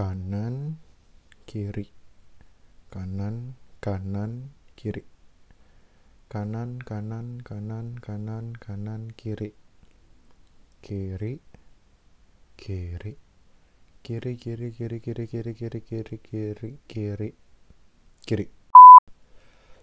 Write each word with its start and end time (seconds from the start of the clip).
kanan 0.00 0.80
kiri. 1.44 1.92
Kanan 2.88 3.52
kanan 3.84 4.48
kiri. 4.72 5.04
Kanan 6.32 6.80
kanan 6.80 7.44
kanan 7.44 8.00
kanan 8.00 8.56
kanan 8.56 9.12
kiri. 9.12 9.52
Kiri 10.80 11.44
kiri. 12.56 13.12
Kiri 14.00 14.32
kiri 14.40 14.72
kiri 14.72 14.98
kiri 15.04 15.26
kiri 15.28 15.52
kiri 15.52 15.80
kiri 15.84 16.16
kiri 16.24 16.70
kiri 16.88 17.30
kiri. 18.24 18.46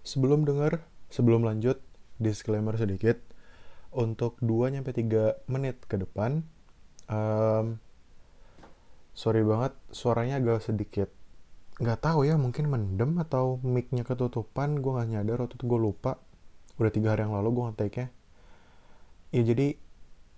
Sebelum 0.01 0.49
dengar 0.49 0.81
sebelum 1.13 1.45
lanjut 1.45 1.77
disclaimer 2.17 2.73
sedikit. 2.73 3.21
Untuk 3.93 4.41
2 4.41 4.81
sampai 4.81 4.93
3 4.97 5.45
menit 5.45 5.77
ke 5.85 6.01
depan 6.01 6.41
um, 7.05 7.77
sorry 9.17 9.41
banget 9.41 9.73
suaranya 9.89 10.37
agak 10.37 10.61
sedikit. 10.61 11.09
Nggak 11.81 12.05
tahu 12.05 12.29
ya 12.29 12.37
mungkin 12.37 12.69
mendem 12.69 13.17
atau 13.17 13.57
micnya 13.65 14.05
ketutupan 14.05 14.77
gue 14.77 14.91
nggak 14.93 15.09
nyadar 15.09 15.37
waktu 15.41 15.57
itu 15.57 15.65
gue 15.65 15.79
lupa. 15.81 16.21
Udah 16.77 16.93
tiga 16.93 17.17
hari 17.17 17.25
yang 17.25 17.33
lalu 17.33 17.49
gue 17.57 17.63
ngetek 17.73 17.95
nya 17.97 18.07
ya 19.35 19.43
jadi 19.43 19.75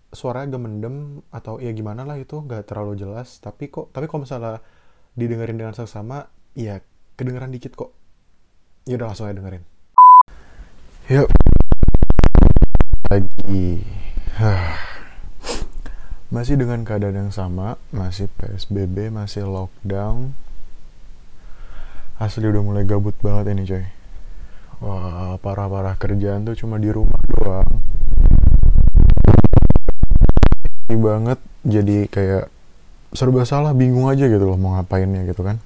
suara 0.10 0.42
agak 0.42 0.58
mendem 0.58 1.22
atau 1.30 1.62
ya 1.62 1.70
gimana 1.70 2.02
lah 2.08 2.18
itu 2.18 2.40
nggak 2.40 2.72
terlalu 2.72 2.96
jelas. 2.96 3.44
Tapi 3.44 3.68
kok 3.68 3.92
tapi 3.92 4.08
kalau 4.08 4.24
misalnya 4.24 4.64
didengerin 5.20 5.60
dengan 5.60 5.76
seksama 5.76 6.32
ya 6.56 6.80
kedengeran 7.20 7.52
dikit 7.52 7.76
kok. 7.76 7.92
Ya 8.88 8.96
udah 8.96 9.12
langsung 9.12 9.28
aja 9.28 9.36
dengerin. 9.36 9.64
Yuk. 11.12 11.28
Lagi 13.10 13.84
masih 16.30 16.62
dengan 16.62 16.86
keadaan 16.86 17.26
yang 17.26 17.32
sama 17.34 17.82
masih 17.90 18.30
PSBB 18.38 19.10
masih 19.10 19.50
lockdown. 19.50 20.38
Asli 22.22 22.46
udah 22.46 22.62
mulai 22.62 22.86
gabut 22.86 23.18
banget 23.26 23.58
ini 23.58 23.66
coy. 23.66 23.86
Wah 24.86 25.42
parah-parah 25.42 25.98
kerjaan 25.98 26.46
tuh 26.46 26.54
cuma 26.54 26.78
di 26.78 26.94
rumah 26.94 27.18
doang. 27.34 27.72
Ini 30.86 30.96
banget 31.02 31.40
jadi 31.66 32.06
kayak 32.06 32.46
serba 33.18 33.42
salah 33.50 33.74
bingung 33.74 34.06
aja 34.06 34.30
gitu 34.30 34.46
loh 34.46 34.58
mau 34.62 34.78
ngapainnya 34.78 35.26
gitu 35.26 35.42
kan. 35.42 35.58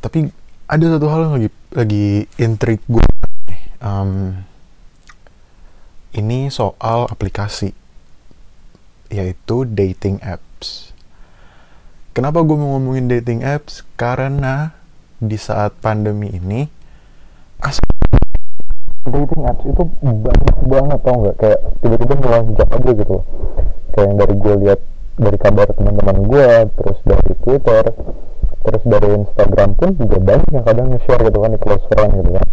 Tapi 0.00 0.32
ada 0.72 0.84
satu 0.96 1.06
hal 1.12 1.28
yang 1.28 1.34
lagi 1.36 1.50
lagi 1.76 2.06
intrik 2.40 2.80
gue. 2.88 3.04
Um, 3.84 4.40
ini 6.16 6.48
soal 6.48 7.04
aplikasi 7.12 7.76
yaitu 9.08 9.64
dating 9.68 10.20
apps. 10.24 10.92
Kenapa 12.12 12.42
gue 12.42 12.56
mau 12.56 12.76
ngomongin 12.76 13.08
dating 13.08 13.44
apps? 13.44 13.84
Karena 13.96 14.72
di 15.18 15.34
saat 15.34 15.74
pandemi 15.82 16.30
ini 16.30 16.78
dating 19.08 19.42
apps 19.48 19.64
itu 19.64 19.82
banyak 20.02 20.56
banget 20.68 20.98
tau 21.02 21.16
nggak 21.18 21.36
kayak 21.40 21.60
tiba-tiba 21.80 22.14
melonjak 22.20 22.68
aja 22.68 22.90
gitu 22.92 23.16
kayak 23.96 24.04
yang 24.04 24.16
dari 24.20 24.34
gue 24.36 24.54
lihat 24.62 24.80
dari 25.18 25.38
kabar 25.40 25.66
teman-teman 25.74 26.18
gue 26.28 26.48
terus 26.78 26.98
dari 27.02 27.32
Twitter 27.42 27.82
terus 28.68 28.82
dari 28.84 29.08
Instagram 29.16 29.70
pun 29.74 29.90
juga 29.96 30.16
banyak 30.20 30.48
yang 30.52 30.64
kadang 30.64 30.86
nge-share 30.92 31.22
gitu 31.24 31.38
kan 31.40 31.50
di 31.50 31.60
close 31.60 31.84
friend 31.90 32.10
gitu 32.20 32.30
kan 32.36 32.46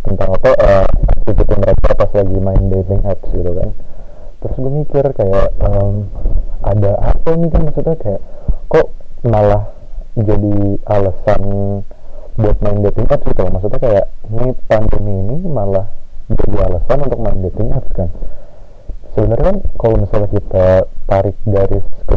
tentang 0.00 0.28
apa 0.34 0.50
uh, 0.58 0.86
aktivitas 1.14 1.56
mereka 1.56 1.88
pas 1.94 2.10
lagi 2.10 2.36
main 2.42 2.64
dating 2.68 3.02
apps 3.06 3.28
gitu 3.30 3.50
kan 3.54 3.68
terus 4.40 4.56
gue 4.56 4.72
mikir 4.72 5.04
kayak 5.12 5.48
um, 5.60 6.08
ada 6.64 6.92
apa 7.00 7.30
nih 7.36 7.48
kan 7.52 7.62
maksudnya 7.68 7.96
kayak 8.00 8.22
kok 8.72 8.88
malah 9.24 9.68
jadi 10.16 10.80
alasan 10.88 11.42
buat 12.40 12.56
main 12.64 12.80
dating 12.80 13.08
apps 13.08 13.24
gitu 13.28 13.40
loh? 13.44 13.52
Maksudnya 13.52 13.80
kayak 13.80 14.06
ini 14.32 14.46
pandemi 14.64 15.14
ini 15.28 15.36
malah 15.44 15.86
jadi 16.32 16.56
alasan 16.68 16.98
untuk 17.04 17.20
main 17.20 17.38
dating 17.44 17.68
apps 17.72 17.90
kan? 17.92 18.08
Sebenarnya 19.12 19.44
kan 19.44 19.56
kalau 19.76 19.96
misalnya 20.00 20.28
kita 20.32 20.66
tarik 21.04 21.36
garis 21.44 21.86
ke 22.08 22.16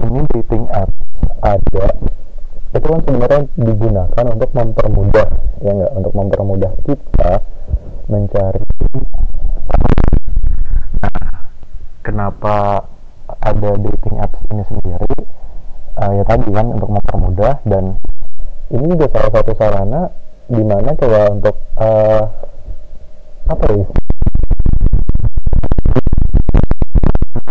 ini 0.00 0.20
dating 0.34 0.64
apps 0.72 0.96
ada 1.40 1.86
itu 2.70 2.86
kan 2.86 3.00
sebenarnya 3.02 3.40
digunakan 3.58 4.24
untuk 4.30 4.50
mempermudah 4.54 5.28
ya 5.60 5.70
enggak 5.74 5.92
untuk 5.98 6.12
mempermudah 6.14 6.72
kita 6.86 7.30
mencari 8.06 8.62
kenapa 12.00 12.84
ada 13.40 13.70
dating 13.78 14.16
apps 14.18 14.40
ini 14.50 14.62
sendiri? 14.66 15.14
Uh, 16.00 16.10
ya 16.16 16.24
tadi 16.24 16.48
kan 16.50 16.66
untuk 16.72 16.90
mempermudah 16.90 17.60
dan 17.68 17.98
ini 18.70 18.84
juga 18.94 19.06
salah 19.12 19.30
satu 19.34 19.52
sarana 19.58 20.10
di 20.50 20.62
mana 20.62 20.94
kayak 20.98 21.26
untuk 21.34 21.56
uh, 21.78 22.22
apa 23.50 23.64
ya? 23.70 23.86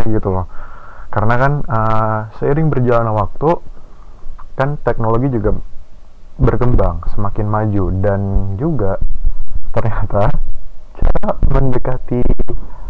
Gitu 0.10 0.28
loh. 0.28 0.46
Karena 1.10 1.36
kan 1.40 1.54
uh, 1.66 2.20
seiring 2.38 2.70
berjalannya 2.70 3.14
waktu 3.16 3.50
kan 4.60 4.76
teknologi 4.84 5.32
juga 5.32 5.56
berkembang 6.40 7.04
semakin 7.16 7.48
maju 7.48 7.86
dan 8.00 8.22
juga 8.56 9.00
ternyata 9.76 10.32
cara 11.00 11.30
mendekati 11.48 12.24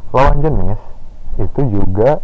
lawan 0.10 0.38
jenis 0.42 0.80
itu 1.40 1.62
juga 1.70 2.20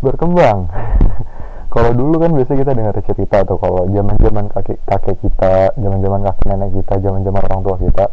berkembang. 0.00 0.70
Kalau 1.74 1.90
dulu 1.92 2.16
kan 2.22 2.32
biasa 2.32 2.52
kita 2.56 2.72
dengar 2.72 2.96
cerita 3.04 3.44
tuh 3.44 3.60
kalau 3.60 3.84
zaman 3.92 4.16
zaman 4.16 4.48
kakek 4.48 4.80
kakek 4.88 5.20
kita 5.20 5.68
zaman 5.76 6.00
zaman 6.00 6.20
kakek 6.24 6.44
nenek 6.48 6.72
kita 6.80 6.94
zaman 6.96 7.20
zaman 7.20 7.44
orang 7.44 7.60
tua 7.60 7.76
kita 7.76 8.06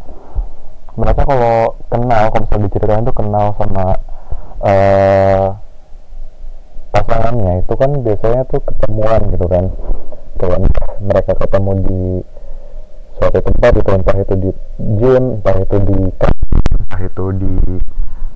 mereka 1.00 1.22
kalau 1.24 1.76
kenal 1.88 2.24
kalau 2.36 2.44
misalnya 2.44 2.68
diceritain 2.68 3.08
tuh 3.08 3.16
kenal 3.16 3.56
sama 3.56 3.86
uh, 4.60 5.48
pasangannya 6.92 7.64
itu 7.64 7.74
kan 7.76 7.92
biasanya 8.00 8.42
tuh 8.48 8.60
ketemuan 8.64 9.22
gitu 9.32 9.46
kan. 9.48 9.66
Kayak 10.36 10.60
mereka 11.00 11.32
ketemu 11.40 11.72
di 11.84 12.02
suatu 13.16 13.40
tempat 13.40 13.72
itu 13.80 13.90
entah 13.96 14.18
itu 14.20 14.36
di 14.36 14.50
gym 15.00 15.24
entah 15.40 15.56
itu 15.64 15.78
di 15.80 16.00
entah 16.76 17.02
itu 17.04 17.26
di 17.40 17.54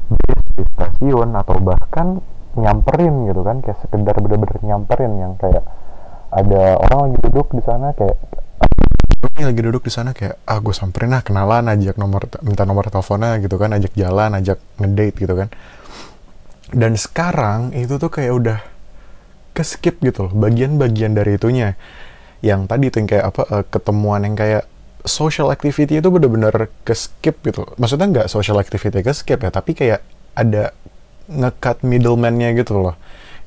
bis 0.09 0.43
di 0.57 0.63
stasiun 0.75 1.29
atau 1.37 1.55
bahkan 1.61 2.19
nyamperin 2.57 3.29
gitu 3.29 3.41
kan 3.45 3.61
kayak 3.61 3.77
sekedar 3.85 4.17
bener-bener 4.19 4.59
nyamperin 4.65 5.13
yang 5.21 5.33
kayak 5.37 5.63
ada 6.29 6.77
orang 6.77 7.09
lagi 7.09 7.17
duduk 7.25 7.47
di 7.53 7.63
sana 7.65 7.93
kayak 7.93 8.17
ini 9.39 9.47
lagi 9.47 9.61
duduk 9.63 9.83
di 9.87 9.91
sana 9.91 10.11
kayak 10.11 10.43
ah 10.47 10.59
gue 10.59 10.75
samperin 10.75 11.15
lah 11.15 11.23
kenalan 11.23 11.71
ajak 11.71 11.95
nomor 11.95 12.27
minta 12.43 12.67
nomor 12.67 12.91
teleponnya 12.91 13.39
gitu 13.39 13.55
kan 13.55 13.71
ajak 13.71 13.95
jalan 13.95 14.35
ajak 14.35 14.59
ngedate 14.79 15.15
gitu 15.15 15.33
kan. 15.35 15.47
Dan 16.69 16.99
sekarang 16.99 17.71
itu 17.71 17.95
tuh 17.95 18.11
kayak 18.11 18.31
udah 18.35 18.59
ke 19.55 19.63
skip 19.63 20.03
gitu 20.03 20.27
loh 20.27 20.33
bagian-bagian 20.35 21.15
dari 21.15 21.39
itunya. 21.39 21.79
Yang 22.43 22.61
tadi 22.67 22.85
tuh 22.91 22.97
yang 22.99 23.09
kayak 23.15 23.25
apa 23.31 23.41
uh, 23.47 23.63
ketemuan 23.67 24.27
yang 24.27 24.35
kayak 24.35 24.63
social 25.07 25.51
activity 25.53 25.99
itu 25.99 26.09
bener-bener 26.11 26.71
ke 26.83 26.93
skip 26.95 27.39
gitu. 27.45 27.63
Maksudnya 27.79 28.07
nggak 28.09 28.27
social 28.27 28.59
activity 28.59 28.99
ke 28.99 29.11
skip 29.15 29.39
ya 29.39 29.51
tapi 29.51 29.75
kayak 29.75 30.03
ada 30.35 30.75
ngecut 31.29 31.83
middleman-nya 31.85 32.55
gitu 32.57 32.79
loh. 32.79 32.95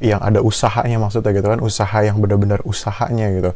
Yang 0.03 0.21
ada 0.23 0.41
usahanya 0.43 0.99
maksudnya 0.99 1.31
gitu 1.37 1.47
kan 1.47 1.61
usaha 1.63 1.99
yang 2.03 2.19
benar-benar 2.19 2.61
usahanya 2.65 3.31
gitu. 3.33 3.51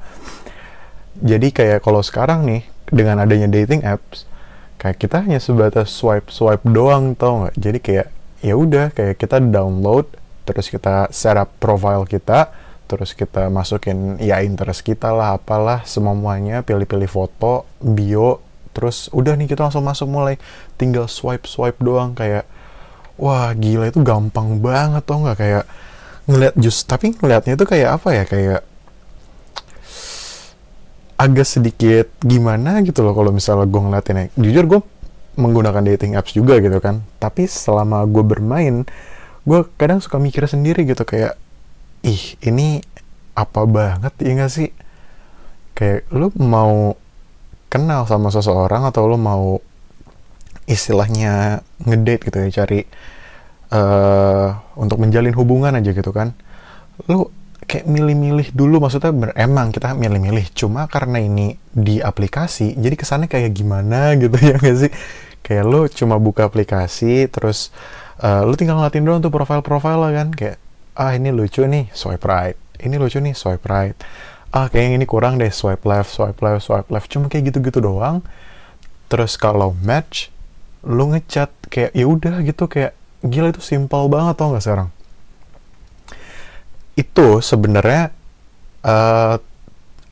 Jadi 1.16 1.48
kayak 1.50 1.80
kalau 1.80 2.04
sekarang 2.04 2.44
nih 2.44 2.62
dengan 2.92 3.18
adanya 3.18 3.48
dating 3.50 3.82
apps 3.82 4.28
kayak 4.76 5.00
kita 5.00 5.24
hanya 5.24 5.40
sebatas 5.40 5.90
swipe 5.90 6.28
swipe 6.28 6.62
doang 6.68 7.16
tau 7.16 7.44
nggak? 7.46 7.54
Jadi 7.56 7.78
kayak 7.80 8.06
ya 8.44 8.54
udah 8.54 8.92
kayak 8.92 9.16
kita 9.16 9.40
download 9.40 10.06
terus 10.46 10.70
kita 10.70 11.10
setup 11.10 11.50
profile 11.58 12.06
kita 12.06 12.52
terus 12.86 13.18
kita 13.18 13.50
masukin 13.50 14.18
ya 14.22 14.40
interest 14.46 14.86
kita 14.86 15.10
lah 15.10 15.36
apalah 15.36 15.82
semuanya 15.82 16.62
pilih-pilih 16.62 17.10
foto 17.10 17.66
bio 17.82 18.46
terus 18.70 19.08
udah 19.10 19.34
nih 19.40 19.48
kita 19.48 19.64
langsung 19.64 19.82
masuk 19.82 20.04
mulai. 20.04 20.36
Tinggal 20.76 21.08
swipe 21.08 21.48
swipe 21.48 21.80
doang 21.80 22.12
kayak 22.12 22.44
wah 23.16 23.56
gila 23.56 23.88
itu 23.88 24.04
gampang 24.04 24.60
banget 24.60 25.02
tau 25.08 25.24
nggak? 25.24 25.38
Kayak 25.40 25.64
ngeliat 26.28 26.54
just 26.60 26.84
tapi 26.84 27.16
ngeliatnya 27.16 27.56
itu 27.56 27.64
kayak 27.64 27.96
apa 27.96 28.08
ya? 28.12 28.24
Kayak 28.28 28.60
agak 31.16 31.48
sedikit 31.48 32.12
gimana 32.20 32.84
gitu 32.84 33.00
loh 33.00 33.16
kalau 33.16 33.32
misalnya 33.32 33.64
gue 33.64 33.80
ngeliatin 33.80 34.28
jujur 34.36 34.64
gue 34.68 34.80
menggunakan 35.40 35.80
dating 35.80 36.12
apps 36.20 36.36
juga 36.36 36.60
gitu 36.60 36.76
kan. 36.76 37.00
Tapi 37.16 37.48
selama 37.48 38.04
gue 38.04 38.20
bermain 38.20 38.84
gue 39.48 39.60
kadang 39.80 40.04
suka 40.04 40.20
mikir 40.20 40.44
sendiri 40.44 40.84
gitu 40.84 41.08
kayak 41.08 41.40
ih 42.06 42.38
ini 42.46 42.80
apa 43.36 43.66
banget 43.68 44.14
ya 44.22 44.32
gak 44.38 44.52
sih? 44.52 44.70
Kayak 45.76 46.08
lu 46.14 46.32
mau 46.40 46.96
kenal 47.68 48.08
sama 48.08 48.32
seseorang 48.32 48.86
atau 48.88 49.04
lu 49.10 49.18
mau 49.20 49.60
istilahnya 50.66 51.62
ngedate 51.84 52.30
gitu 52.30 52.36
ya 52.42 52.48
cari 52.62 52.80
uh, 53.70 54.48
untuk 54.78 54.98
menjalin 55.02 55.34
hubungan 55.36 55.76
aja 55.76 55.90
gitu 55.92 56.10
kan. 56.14 56.32
Lu 57.10 57.28
kayak 57.66 57.84
milih-milih 57.90 58.54
dulu 58.54 58.78
maksudnya 58.78 59.10
ber- 59.10 59.36
emang 59.36 59.74
kita 59.74 59.92
milih-milih 59.92 60.54
cuma 60.54 60.86
karena 60.86 61.18
ini 61.18 61.58
di 61.74 61.98
aplikasi 61.98 62.78
jadi 62.78 62.94
kesannya 62.94 63.26
kayak 63.26 63.50
gimana 63.52 64.12
gitu 64.22 64.36
ya 64.38 64.56
gak 64.56 64.76
sih? 64.78 64.92
Kayak 65.44 65.64
lo 65.68 65.80
cuma 65.90 66.16
buka 66.18 66.46
aplikasi 66.48 67.28
terus 67.30 67.70
uh, 68.22 68.42
lo 68.46 68.54
tinggal 68.58 68.78
ngeliatin 68.80 69.04
doang 69.06 69.20
tuh 69.22 69.30
profile-profile 69.34 70.00
lah 70.00 70.12
kan 70.24 70.28
kayak 70.32 70.56
ah 70.96 71.12
ini 71.12 71.28
lucu 71.30 71.62
nih 71.68 71.92
swipe 71.92 72.24
right. 72.24 72.56
Ini 72.80 72.96
lucu 72.96 73.20
nih 73.20 73.36
swipe 73.36 73.64
right. 73.68 73.96
Ah 74.50 74.72
kayak 74.72 74.96
ini 74.96 75.04
kurang 75.04 75.36
deh 75.36 75.52
swipe 75.52 75.84
left 75.84 76.08
swipe 76.08 76.40
left 76.40 76.64
swipe 76.64 76.88
left. 76.88 77.12
Cuma 77.12 77.28
kayak 77.28 77.52
gitu-gitu 77.52 77.84
doang. 77.84 78.24
Terus 79.12 79.36
kalau 79.36 79.76
match 79.84 80.32
lo 80.82 81.12
ngechat 81.12 81.52
kayak 81.68 81.92
ya 81.92 82.06
udah 82.08 82.40
gitu 82.42 82.64
kayak 82.66 82.96
gila 83.20 83.52
itu 83.52 83.60
simpel 83.62 84.08
banget 84.08 84.34
tau 84.40 84.56
gak 84.56 84.64
sekarang? 84.64 84.88
Itu 86.96 87.44
sebenarnya 87.44 88.10
uh, 88.82 89.36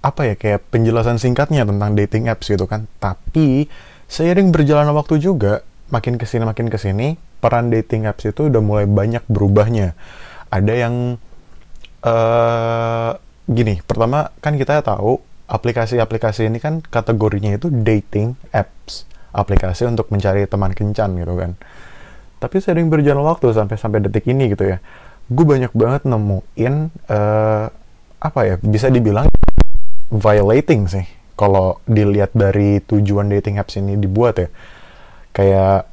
apa 0.05 0.21
ya 0.29 0.35
kayak 0.37 0.69
penjelasan 0.69 1.17
singkatnya 1.17 1.65
tentang 1.65 1.97
dating 1.97 2.29
apps 2.29 2.53
gitu 2.53 2.69
kan. 2.69 2.85
Tapi 3.01 3.67
seiring 4.05 4.53
berjalannya 4.53 4.93
waktu 4.93 5.17
juga 5.17 5.65
makin 5.89 6.21
ke 6.21 6.29
sini 6.29 6.45
makin 6.45 6.69
ke 6.69 6.77
sini 6.77 7.17
peran 7.41 7.69
dating 7.69 8.09
apps 8.09 8.25
itu 8.25 8.49
udah 8.49 8.61
mulai 8.65 8.89
banyak 8.89 9.25
berubahnya 9.29 9.93
ada 10.55 10.71
yang 10.71 11.19
uh, 12.07 13.11
gini 13.51 13.83
pertama 13.83 14.31
kan 14.39 14.55
kita 14.55 14.87
tahu 14.87 15.19
aplikasi-aplikasi 15.51 16.49
ini 16.49 16.63
kan 16.63 16.81
kategorinya 16.81 17.59
itu 17.59 17.69
dating 17.69 18.39
apps. 18.55 19.05
Aplikasi 19.35 19.91
untuk 19.91 20.15
mencari 20.15 20.47
teman 20.47 20.71
kencan 20.71 21.19
gitu 21.19 21.35
kan. 21.35 21.59
Tapi 22.39 22.57
sering 22.63 22.87
berjalan 22.87 23.27
waktu 23.27 23.51
sampai 23.51 23.75
sampai 23.75 23.99
detik 23.99 24.31
ini 24.31 24.55
gitu 24.55 24.71
ya. 24.71 24.79
Gue 25.27 25.43
banyak 25.43 25.75
banget 25.75 26.07
nemuin 26.07 26.75
uh, 27.11 27.67
apa 28.23 28.41
ya 28.47 28.55
bisa 28.63 28.89
dibilang 28.89 29.27
violating 30.09 30.87
sih 30.87 31.05
kalau 31.35 31.83
dilihat 31.85 32.31
dari 32.31 32.79
tujuan 32.87 33.27
dating 33.27 33.59
apps 33.59 33.75
ini 33.75 33.99
dibuat 33.99 34.39
ya. 34.39 34.49
Kayak 35.35 35.91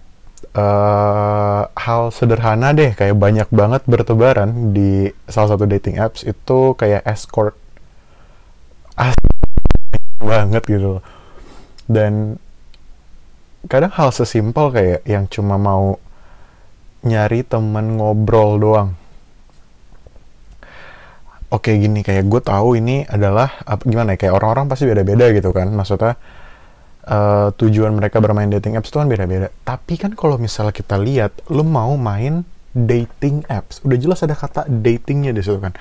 uh, 0.55 1.67
hal 1.71 2.11
sederhana 2.11 2.71
deh 2.75 2.91
kayak 2.95 3.15
banyak 3.15 3.49
banget 3.51 3.81
bertebaran 3.87 4.75
di 4.75 5.11
salah 5.27 5.55
satu 5.55 5.67
dating 5.67 5.99
apps 5.99 6.23
itu 6.23 6.73
kayak 6.75 7.03
escort. 7.07 7.55
Asli 8.95 9.29
banget 10.21 10.63
gitu 10.69 11.01
dan 11.91 12.39
kadang 13.67 13.91
hal 13.93 14.09
sesimpel 14.15 14.71
kayak 14.71 15.01
yang 15.03 15.27
cuma 15.27 15.59
mau 15.59 15.99
nyari 17.03 17.43
temen 17.43 17.99
ngobrol 17.99 18.57
doang. 18.57 18.89
Oke 21.51 21.75
gini 21.75 21.99
kayak 21.99 22.31
gue 22.31 22.39
tahu 22.39 22.79
ini 22.79 23.03
adalah 23.11 23.51
gimana 23.83 24.15
ya 24.15 24.17
kayak 24.23 24.33
orang-orang 24.39 24.71
pasti 24.71 24.87
beda-beda 24.87 25.35
gitu 25.35 25.51
kan. 25.51 25.67
Maksudnya 25.67 26.15
uh, 27.07 27.49
tujuan 27.55 27.93
mereka 27.95 28.21
bermain 28.21 28.49
dating 28.49 28.77
apps 28.77 28.89
itu 28.93 28.97
kan 28.99 29.09
beda-beda. 29.09 29.49
Tapi 29.63 29.97
kan 29.97 30.13
kalau 30.13 30.37
misalnya 30.37 30.75
kita 30.75 30.99
lihat 30.99 31.31
lo 31.49 31.65
mau 31.65 31.95
main 31.97 32.45
dating 32.71 33.43
apps 33.51 33.83
udah 33.83 33.97
jelas 33.99 34.23
ada 34.23 34.35
kata 34.37 34.67
datingnya 34.69 35.33
di 35.33 35.41
situ 35.41 35.57
kan. 35.57 35.73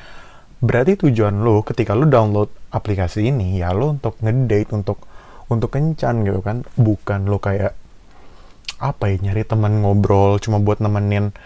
Berarti 0.61 1.01
tujuan 1.09 1.41
lo 1.41 1.65
ketika 1.65 1.97
lo 1.97 2.05
download 2.09 2.53
aplikasi 2.73 3.29
ini 3.29 3.61
ya 3.61 3.73
lo 3.73 3.97
untuk 3.97 4.21
ngedate 4.21 4.71
untuk 4.77 4.99
untuk 5.49 5.73
kencan 5.73 6.25
gitu 6.25 6.41
kan. 6.41 6.65
Bukan 6.77 7.29
lo 7.29 7.41
kayak 7.41 7.77
apa 8.81 9.13
ya 9.13 9.17
nyari 9.21 9.45
teman 9.45 9.85
ngobrol 9.85 10.41
cuma 10.41 10.57
buat 10.57 10.81
nemenin 10.81 11.37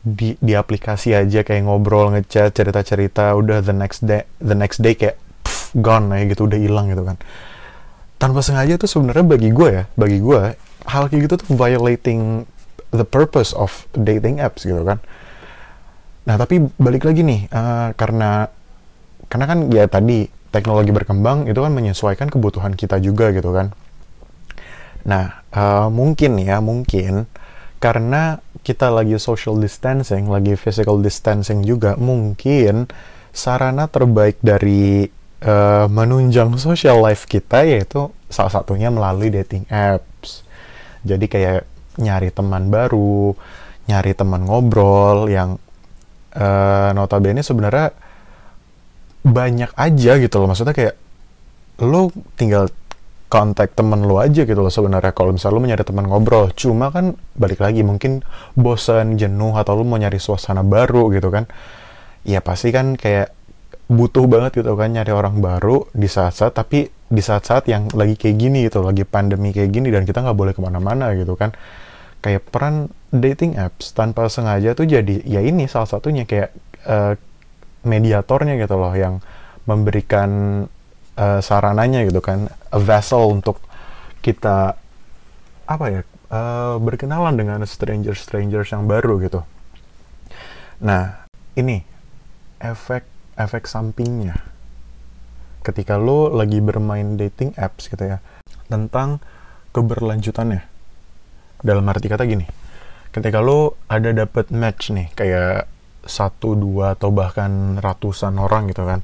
di 0.00 0.32
di 0.40 0.56
aplikasi 0.56 1.12
aja 1.12 1.44
kayak 1.44 1.68
ngobrol 1.68 2.08
ngechat 2.16 2.56
cerita 2.56 2.80
cerita 2.80 3.36
udah 3.36 3.60
the 3.60 3.76
next 3.76 4.00
day 4.00 4.24
the 4.40 4.56
next 4.56 4.80
day 4.80 4.96
kayak 4.96 5.20
pff, 5.44 5.76
gone 5.76 6.08
ya 6.16 6.24
gitu 6.24 6.48
udah 6.48 6.56
hilang 6.56 6.88
gitu 6.88 7.04
kan 7.04 7.20
tanpa 8.20 8.44
sengaja 8.44 8.76
tuh 8.76 8.86
sebenarnya 8.86 9.24
bagi 9.24 9.48
gue 9.48 9.68
ya 9.72 9.84
bagi 9.96 10.20
gue 10.20 10.52
hal 10.84 11.08
kayak 11.08 11.20
gitu 11.24 11.34
tuh 11.40 11.48
violating 11.56 12.44
the 12.92 13.06
purpose 13.06 13.56
of 13.56 13.88
dating 13.96 14.38
apps 14.38 14.68
gitu 14.68 14.84
kan. 14.84 15.00
Nah 16.28 16.36
tapi 16.36 16.60
balik 16.76 17.08
lagi 17.08 17.24
nih 17.24 17.48
uh, 17.48 17.96
karena 17.96 18.52
karena 19.32 19.44
kan 19.48 19.58
ya 19.72 19.88
tadi 19.88 20.28
teknologi 20.52 20.92
berkembang 20.92 21.48
itu 21.48 21.56
kan 21.56 21.72
menyesuaikan 21.72 22.28
kebutuhan 22.28 22.76
kita 22.76 23.00
juga 23.00 23.32
gitu 23.32 23.56
kan. 23.56 23.72
Nah 25.08 25.40
uh, 25.56 25.88
mungkin 25.88 26.36
ya 26.36 26.60
mungkin 26.60 27.24
karena 27.80 28.44
kita 28.60 28.92
lagi 28.92 29.16
social 29.16 29.56
distancing, 29.56 30.28
lagi 30.28 30.52
physical 30.52 31.00
distancing 31.00 31.64
juga, 31.64 31.96
mungkin 31.96 32.92
sarana 33.32 33.88
terbaik 33.88 34.36
dari 34.44 35.08
uh, 35.44 35.86
menunjang 35.88 36.56
social 36.56 37.00
life 37.00 37.24
kita 37.28 37.64
yaitu 37.64 38.08
salah 38.30 38.52
satunya 38.52 38.88
melalui 38.88 39.32
dating 39.32 39.66
apps. 39.68 40.44
Jadi 41.04 41.26
kayak 41.26 41.64
nyari 42.00 42.30
teman 42.30 42.68
baru, 42.68 43.34
nyari 43.88 44.12
teman 44.12 44.44
ngobrol 44.44 45.28
yang 45.28 45.56
uh, 46.36 46.90
notabene 46.92 47.40
sebenarnya 47.40 47.92
banyak 49.24 49.72
aja 49.76 50.12
gitu 50.20 50.36
loh. 50.40 50.48
Maksudnya 50.48 50.76
kayak 50.76 50.94
lo 51.80 52.12
tinggal 52.36 52.68
kontak 53.30 53.78
temen 53.78 54.04
lo 54.04 54.18
aja 54.18 54.42
gitu 54.42 54.58
loh 54.58 54.74
sebenarnya 54.74 55.14
kalau 55.14 55.30
misalnya 55.30 55.54
lo 55.54 55.60
mau 55.62 55.70
nyari 55.70 55.84
teman 55.86 56.06
ngobrol 56.10 56.50
cuma 56.58 56.90
kan 56.90 57.14
balik 57.38 57.62
lagi 57.62 57.86
mungkin 57.86 58.26
bosan 58.58 59.14
jenuh 59.16 59.54
atau 59.54 59.78
lo 59.78 59.86
mau 59.86 60.02
nyari 60.02 60.18
suasana 60.18 60.66
baru 60.66 61.14
gitu 61.14 61.30
kan 61.30 61.46
ya 62.26 62.42
pasti 62.42 62.74
kan 62.74 62.98
kayak 62.98 63.30
butuh 63.90 64.30
banget 64.30 64.62
gitu 64.62 64.78
kan 64.78 64.94
nyari 64.94 65.10
orang 65.10 65.42
baru 65.42 65.90
di 65.90 66.06
saat-saat 66.06 66.54
tapi 66.54 66.86
di 67.10 67.18
saat-saat 67.18 67.66
yang 67.66 67.90
lagi 67.90 68.14
kayak 68.14 68.36
gini 68.38 68.70
gitu 68.70 68.86
lagi 68.86 69.02
pandemi 69.02 69.50
kayak 69.50 69.74
gini 69.74 69.90
dan 69.90 70.06
kita 70.06 70.22
nggak 70.22 70.38
boleh 70.38 70.54
ke 70.54 70.62
mana-mana 70.62 71.10
gitu 71.18 71.34
kan. 71.34 71.50
Kayak 72.22 72.46
peran 72.54 72.86
dating 73.10 73.58
apps 73.58 73.90
tanpa 73.90 74.30
sengaja 74.30 74.78
tuh 74.78 74.86
jadi 74.86 75.26
ya 75.26 75.42
ini 75.42 75.66
salah 75.66 75.90
satunya 75.90 76.22
kayak 76.22 76.54
uh, 76.86 77.18
mediatornya 77.82 78.54
gitu 78.62 78.78
loh 78.78 78.94
yang 78.94 79.18
memberikan 79.66 80.30
uh, 81.18 81.40
sarananya 81.42 82.06
gitu 82.06 82.22
kan. 82.22 82.46
A 82.70 82.78
vessel 82.78 83.26
untuk 83.26 83.58
kita 84.22 84.78
apa 85.66 85.84
ya 85.90 86.00
uh, 86.30 86.78
berkenalan 86.78 87.34
dengan 87.34 87.58
stranger 87.66 88.14
strangers 88.14 88.70
yang 88.70 88.86
baru 88.86 89.18
gitu. 89.18 89.42
Nah 90.78 91.26
ini 91.58 91.82
efek 92.62 93.09
efek 93.40 93.64
sampingnya. 93.64 94.36
Ketika 95.64 95.96
lo 96.00 96.32
lagi 96.32 96.60
bermain 96.60 97.16
dating 97.16 97.56
apps 97.56 97.88
gitu 97.88 98.04
ya 98.04 98.18
tentang 98.68 99.20
keberlanjutannya. 99.72 100.62
Dalam 101.60 101.84
arti 101.88 102.08
kata 102.08 102.24
gini 102.24 102.60
ketika 103.10 103.42
lo 103.42 103.74
ada 103.90 104.14
dapet 104.14 104.54
match 104.54 104.94
nih 104.94 105.10
kayak 105.18 105.66
satu 106.06 106.54
dua 106.54 106.94
atau 106.94 107.10
bahkan 107.10 107.76
ratusan 107.82 108.38
orang 108.38 108.70
gitu 108.70 108.86
kan 108.86 109.02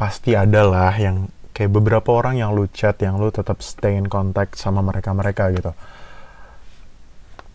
pasti 0.00 0.32
ada 0.32 0.64
lah 0.64 0.92
yang 0.96 1.28
kayak 1.52 1.70
beberapa 1.70 2.16
orang 2.16 2.40
yang 2.40 2.56
lu 2.56 2.64
chat 2.72 2.96
yang 3.04 3.20
lu 3.20 3.28
tetap 3.28 3.60
stay 3.60 3.94
in 3.94 4.08
contact 4.08 4.56
sama 4.56 4.80
mereka 4.80 5.12
mereka 5.12 5.52
gitu. 5.52 5.76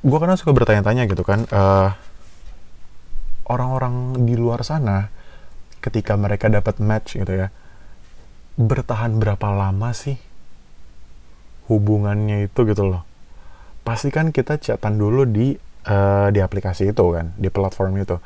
Gue 0.05 0.17
kadang 0.21 0.37
suka 0.37 0.53
bertanya-tanya 0.53 1.09
gitu 1.09 1.25
kan 1.25 1.49
eh, 1.49 1.89
orang-orang 3.49 4.21
di 4.23 4.37
luar 4.37 4.61
sana 4.61 5.09
ketika 5.87 6.19
mereka 6.19 6.51
dapat 6.51 6.83
match 6.83 7.15
gitu 7.15 7.31
ya 7.31 7.47
bertahan 8.57 9.21
berapa 9.21 9.47
lama 9.53 9.93
sih 9.93 10.17
hubungannya 11.71 12.49
itu 12.49 12.59
gitu 12.67 12.83
loh? 12.89 13.03
Pasti 13.85 14.11
kan 14.11 14.35
kita 14.35 14.59
chatan 14.59 14.99
dulu 14.99 15.23
di 15.23 15.55
uh, 15.87 16.27
di 16.33 16.39
aplikasi 16.43 16.91
itu 16.91 17.05
kan 17.13 17.31
di 17.37 17.47
platform 17.47 18.01
itu. 18.01 18.17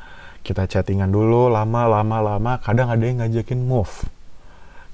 Kita 0.42 0.66
chattingan 0.66 1.14
dulu 1.14 1.54
lama 1.54 1.86
lama 1.86 2.18
lama 2.18 2.58
kadang 2.66 2.90
ada 2.90 3.04
yang 3.06 3.22
ngajakin 3.22 3.62
move. 3.62 4.10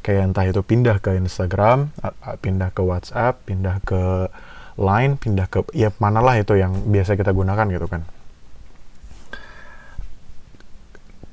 Kayak 0.03 0.31
entah 0.31 0.45
itu 0.47 0.61
pindah 0.63 1.03
ke 1.03 1.15
Instagram, 1.19 1.91
pindah 2.39 2.71
ke 2.71 2.81
WhatsApp, 2.83 3.43
pindah 3.47 3.79
ke 3.83 4.31
Line, 4.77 5.17
pindah 5.17 5.49
ke 5.49 5.65
ya 5.73 5.89
manalah 5.97 6.37
itu 6.37 6.53
yang 6.53 6.69
biasa 6.93 7.17
kita 7.17 7.33
gunakan 7.33 7.65
gitu 7.65 7.89
kan. 7.89 8.05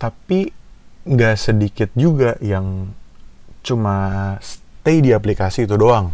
Tapi 0.01 0.64
nggak 1.05 1.37
sedikit 1.37 1.93
juga 1.93 2.41
yang 2.41 2.89
cuma 3.65 4.37
stay 4.41 5.05
di 5.05 5.13
aplikasi 5.13 5.69
itu 5.69 5.77
doang. 5.77 6.13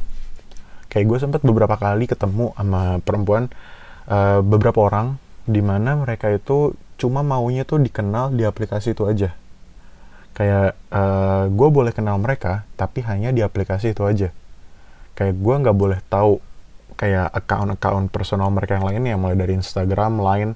Kayak 0.90 1.06
gue 1.06 1.18
sempat 1.22 1.40
beberapa 1.46 1.78
kali 1.78 2.10
ketemu 2.10 2.50
sama 2.54 2.98
perempuan, 3.02 3.46
uh, 4.10 4.42
beberapa 4.42 4.82
orang, 4.90 5.18
di 5.46 5.62
mana 5.62 5.94
mereka 5.98 6.30
itu 6.30 6.74
cuma 6.98 7.22
maunya 7.22 7.62
tuh 7.62 7.78
dikenal 7.78 8.34
di 8.34 8.42
aplikasi 8.42 8.92
itu 8.92 9.06
aja. 9.06 9.32
Kayak 10.30 10.78
uh, 10.94 10.98
eh, 10.98 11.44
gue 11.50 11.68
boleh 11.68 11.90
kenal 11.90 12.16
mereka 12.22 12.62
tapi 12.78 13.02
hanya 13.02 13.34
di 13.34 13.42
aplikasi 13.42 13.96
itu 13.96 14.06
aja. 14.06 14.30
Kayak 15.18 15.34
gue 15.42 15.54
nggak 15.66 15.76
boleh 15.76 15.98
tahu 16.06 16.38
kayak 16.94 17.32
account-account 17.32 18.12
personal 18.12 18.52
mereka 18.52 18.76
yang 18.76 18.86
lainnya 18.86 19.16
mulai 19.16 19.36
dari 19.38 19.56
Instagram, 19.56 20.20
Line. 20.20 20.52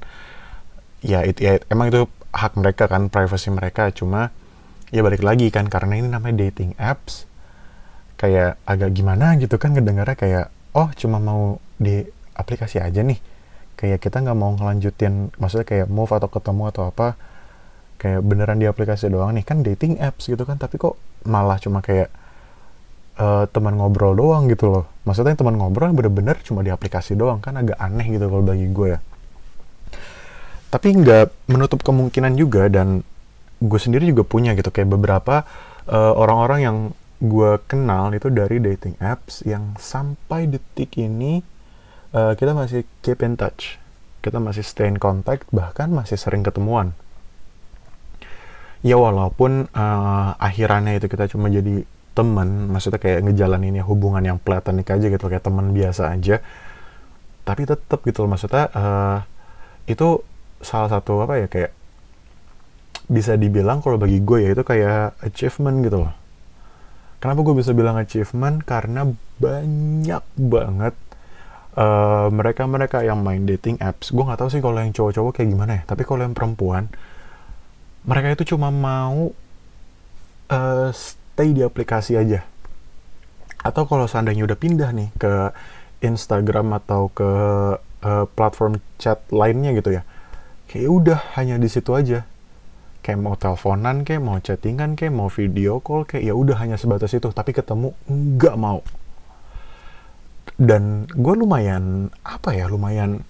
Ya 1.00 1.25
itu 1.25 1.41
ya 1.43 1.59
emang 1.73 1.91
itu 1.91 2.07
hak 2.35 2.59
mereka 2.59 2.91
kan 2.91 3.07
privasi 3.07 3.55
mereka. 3.55 3.95
Cuma 3.95 4.35
ya 4.91 5.00
balik 5.07 5.23
lagi 5.23 5.49
kan 5.55 5.71
karena 5.71 5.99
ini 6.03 6.11
namanya 6.11 6.45
dating 6.47 6.75
apps 6.76 7.31
kayak 8.19 8.59
agak 8.67 8.95
gimana 8.95 9.35
gitu 9.38 9.59
kan 9.59 9.75
ngedengarnya 9.75 10.14
kayak 10.14 10.47
oh 10.75 10.91
cuma 10.95 11.19
mau 11.23 11.62
di 11.79 12.03
aplikasi 12.35 12.83
aja 12.83 13.07
nih. 13.07 13.23
Kayak 13.79 14.03
kita 14.03 14.23
nggak 14.23 14.38
mau 14.38 14.55
ngelanjutin 14.59 15.31
maksudnya 15.38 15.67
kayak 15.67 15.87
move 15.87 16.11
atau 16.11 16.31
ketemu 16.31 16.62
atau 16.75 16.83
apa 16.91 17.14
kayak 17.99 18.21
beneran 18.26 18.59
di 18.59 18.67
aplikasi 18.67 19.07
doang 19.07 19.35
nih. 19.38 19.47
Kan 19.47 19.62
dating 19.62 20.03
apps 20.03 20.26
gitu 20.26 20.43
kan 20.43 20.59
tapi 20.59 20.76
kok 20.76 20.99
malah 21.25 21.57
cuma 21.62 21.79
kayak 21.79 22.11
uh, 23.23 23.47
teman 23.50 23.79
ngobrol 23.79 24.19
doang 24.19 24.50
gitu 24.50 24.71
loh. 24.71 24.85
Maksudnya 25.07 25.38
teman 25.38 25.55
ngobrol 25.55 25.95
bener-bener 25.95 26.38
cuma 26.43 26.67
di 26.67 26.75
aplikasi 26.75 27.14
doang 27.14 27.38
kan 27.38 27.55
agak 27.55 27.79
aneh 27.79 28.07
gitu 28.11 28.26
kalau 28.26 28.43
bagi 28.43 28.67
gue 28.71 28.99
ya 28.99 29.00
tapi 30.75 30.90
nggak 30.90 31.47
menutup 31.47 31.87
kemungkinan 31.87 32.35
juga 32.35 32.66
dan 32.66 33.07
gue 33.62 33.78
sendiri 33.78 34.11
juga 34.11 34.26
punya 34.26 34.59
gitu. 34.59 34.75
Kayak 34.75 34.99
beberapa 34.99 35.47
eh, 35.87 36.12
orang-orang 36.19 36.59
uh, 36.59 36.66
yang 36.66 36.76
gue 37.23 37.62
kenal 37.71 38.11
itu 38.11 38.26
dari 38.26 38.59
dating 38.59 38.99
apps 38.99 39.47
yang 39.47 39.78
sampai 39.78 40.50
detik 40.50 40.99
ini 40.99 41.40
uh, 42.11 42.35
kita 42.35 42.52
masih 42.52 42.83
keep 43.07 43.23
in 43.23 43.38
touch. 43.38 43.78
Kita 44.19 44.43
masih 44.43 44.66
stay 44.66 44.90
in 44.90 44.99
contact 44.99 45.47
bahkan 45.54 45.95
masih 45.95 46.19
sering 46.19 46.43
ketemuan. 46.43 46.90
Ya 48.83 48.99
walaupun 48.99 49.71
uh, 49.73 50.35
akhirannya 50.43 50.99
itu 50.99 51.07
kita 51.07 51.31
cuma 51.31 51.49
jadi 51.49 51.87
temen 52.19 52.69
maksudnya 52.69 52.99
kayak 52.99 53.31
ngejalanin 53.31 53.78
ya 53.78 53.85
hubungan 53.87 54.23
yang 54.26 54.38
platonik 54.43 54.90
aja 54.90 55.07
gitu 55.07 55.26
kayak 55.26 55.43
teman 55.43 55.75
biasa 55.75 56.14
aja 56.14 56.43
tapi 57.47 57.62
tetap 57.62 58.02
gitu 58.02 58.26
loh. 58.26 58.35
Maksudnya 58.35 58.69
uh, 58.75 59.19
itu 59.87 60.34
salah 60.64 60.90
satu 60.90 61.23
apa 61.23 61.44
ya 61.44 61.47
kayak 61.47 61.73
bisa 63.04 63.37
dibilang 63.37 63.85
kalau 63.85 64.00
bagi 64.00 64.25
gue 64.25 64.49
ya 64.49 64.50
itu 64.56 64.64
kayak 64.64 65.21
achievement 65.21 65.85
gitu 65.85 66.09
loh. 66.09 66.12
Kenapa 67.21 67.40
gue 67.40 67.54
bisa 67.56 67.73
bilang 67.73 67.97
achievement? 68.00 68.64
Karena 68.64 69.09
banyak 69.40 70.25
banget 70.37 70.94
mereka 71.75 72.30
mereka-mereka 72.30 72.99
yang 73.02 73.21
main 73.21 73.42
dating 73.44 73.76
apps. 73.83 74.14
Gue 74.14 74.23
nggak 74.23 74.40
tahu 74.40 74.49
sih 74.52 74.62
kalau 74.62 74.78
yang 74.78 74.94
cowok-cowok 74.94 75.33
kayak 75.35 75.49
gimana 75.50 75.73
ya. 75.80 75.83
Tapi 75.90 76.02
kalau 76.06 76.23
yang 76.23 76.37
perempuan, 76.37 76.87
mereka 78.06 78.30
itu 78.30 78.54
cuma 78.54 78.71
mau 78.71 79.35
uh, 80.54 80.88
stay 80.94 81.50
di 81.50 81.66
aplikasi 81.66 82.14
aja. 82.14 82.47
Atau 83.64 83.90
kalau 83.90 84.06
seandainya 84.06 84.47
udah 84.47 84.59
pindah 84.61 84.90
nih 84.94 85.09
ke 85.18 85.50
Instagram 86.04 86.78
atau 86.78 87.11
ke 87.11 87.30
uh, 87.80 88.25
platform 88.37 88.78
chat 89.00 89.25
lainnya 89.33 89.73
gitu 89.75 89.99
ya 89.99 90.04
kayak 90.75 90.90
udah 90.90 91.21
hanya 91.38 91.54
di 91.54 91.71
situ 91.71 91.95
aja. 91.95 92.26
Kayak 92.99 93.19
mau 93.23 93.38
teleponan 93.38 94.02
kayak 94.02 94.19
mau 94.19 94.43
chattingan 94.43 94.99
kayak 94.99 95.14
mau 95.14 95.31
video 95.31 95.78
call 95.78 96.02
kayak 96.02 96.26
ya 96.26 96.35
udah 96.35 96.59
hanya 96.59 96.75
sebatas 96.75 97.14
itu. 97.14 97.31
Tapi 97.31 97.54
ketemu 97.54 97.95
nggak 98.11 98.57
mau. 98.59 98.83
Dan 100.59 101.07
gue 101.07 101.35
lumayan 101.38 102.11
apa 102.26 102.59
ya 102.59 102.66
lumayan 102.66 103.23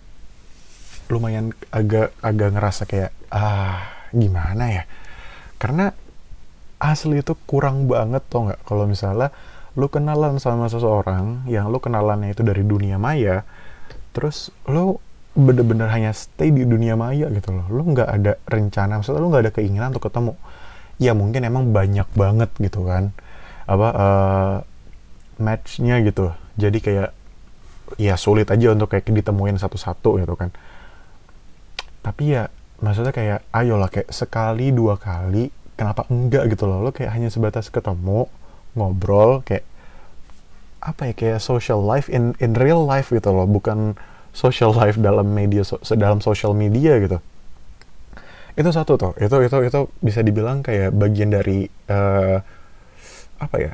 lumayan 1.12 1.52
agak 1.68 2.16
agak 2.24 2.48
ngerasa 2.56 2.88
kayak 2.88 3.12
ah 3.28 4.08
gimana 4.16 4.64
ya? 4.72 4.82
Karena 5.60 5.92
asli 6.80 7.20
itu 7.20 7.36
kurang 7.44 7.84
banget 7.84 8.24
tau 8.32 8.48
nggak? 8.48 8.64
Kalau 8.64 8.88
misalnya 8.88 9.28
lu 9.76 9.92
kenalan 9.92 10.40
sama 10.40 10.72
seseorang 10.72 11.44
yang 11.44 11.68
lu 11.68 11.76
kenalannya 11.76 12.32
itu 12.32 12.40
dari 12.46 12.62
dunia 12.62 12.94
maya 12.96 13.42
terus 14.14 14.54
lu 14.70 15.02
bener-bener 15.34 15.90
hanya 15.90 16.14
stay 16.14 16.54
di 16.54 16.62
dunia 16.62 16.94
maya 16.94 17.26
gitu 17.30 17.50
loh. 17.50 17.66
Lo 17.66 17.82
nggak 17.82 18.08
ada 18.08 18.32
rencana 18.46 19.02
maksudnya 19.02 19.20
lo 19.20 19.28
nggak 19.34 19.44
ada 19.50 19.52
keinginan 19.52 19.90
untuk 19.90 20.06
ketemu. 20.06 20.32
Ya 21.02 21.12
mungkin 21.12 21.42
emang 21.42 21.74
banyak 21.74 22.06
banget 22.14 22.50
gitu 22.62 22.86
kan. 22.86 23.10
Apa 23.66 23.88
uh, 23.90 24.56
matchnya 25.42 25.98
gitu. 26.06 26.30
Jadi 26.54 26.78
kayak 26.78 27.10
ya 27.98 28.14
sulit 28.14 28.46
aja 28.48 28.72
untuk 28.72 28.94
kayak 28.94 29.10
ditemuin 29.10 29.58
satu-satu 29.58 30.22
gitu 30.22 30.34
kan. 30.38 30.54
Tapi 32.06 32.38
ya 32.38 32.46
maksudnya 32.78 33.10
kayak 33.10 33.42
ayolah 33.50 33.90
kayak 33.90 34.14
sekali 34.14 34.70
dua 34.70 34.94
kali 35.02 35.50
kenapa 35.74 36.06
enggak 36.14 36.46
gitu 36.54 36.70
loh. 36.70 36.78
Lo 36.86 36.90
kayak 36.94 37.10
hanya 37.10 37.26
sebatas 37.26 37.74
ketemu 37.74 38.30
ngobrol 38.78 39.42
kayak 39.42 39.66
apa 40.84 41.10
ya 41.10 41.14
kayak 41.16 41.40
social 41.42 41.80
life 41.82 42.06
in 42.06 42.38
in 42.38 42.54
real 42.54 42.86
life 42.86 43.10
gitu 43.10 43.34
loh. 43.34 43.50
Bukan 43.50 43.98
social 44.34 44.74
life 44.74 44.98
dalam 44.98 45.30
media 45.30 45.62
so, 45.62 45.78
dalam 45.94 46.18
social 46.18 46.52
media 46.52 46.98
gitu. 46.98 47.22
Itu 48.58 48.70
satu 48.74 48.98
tuh 48.98 49.12
itu 49.22 49.36
itu 49.46 49.56
itu 49.62 49.80
bisa 50.02 50.20
dibilang 50.26 50.60
kayak 50.60 50.90
bagian 50.90 51.30
dari 51.30 51.70
uh, 51.88 52.38
apa 53.38 53.56
ya 53.62 53.72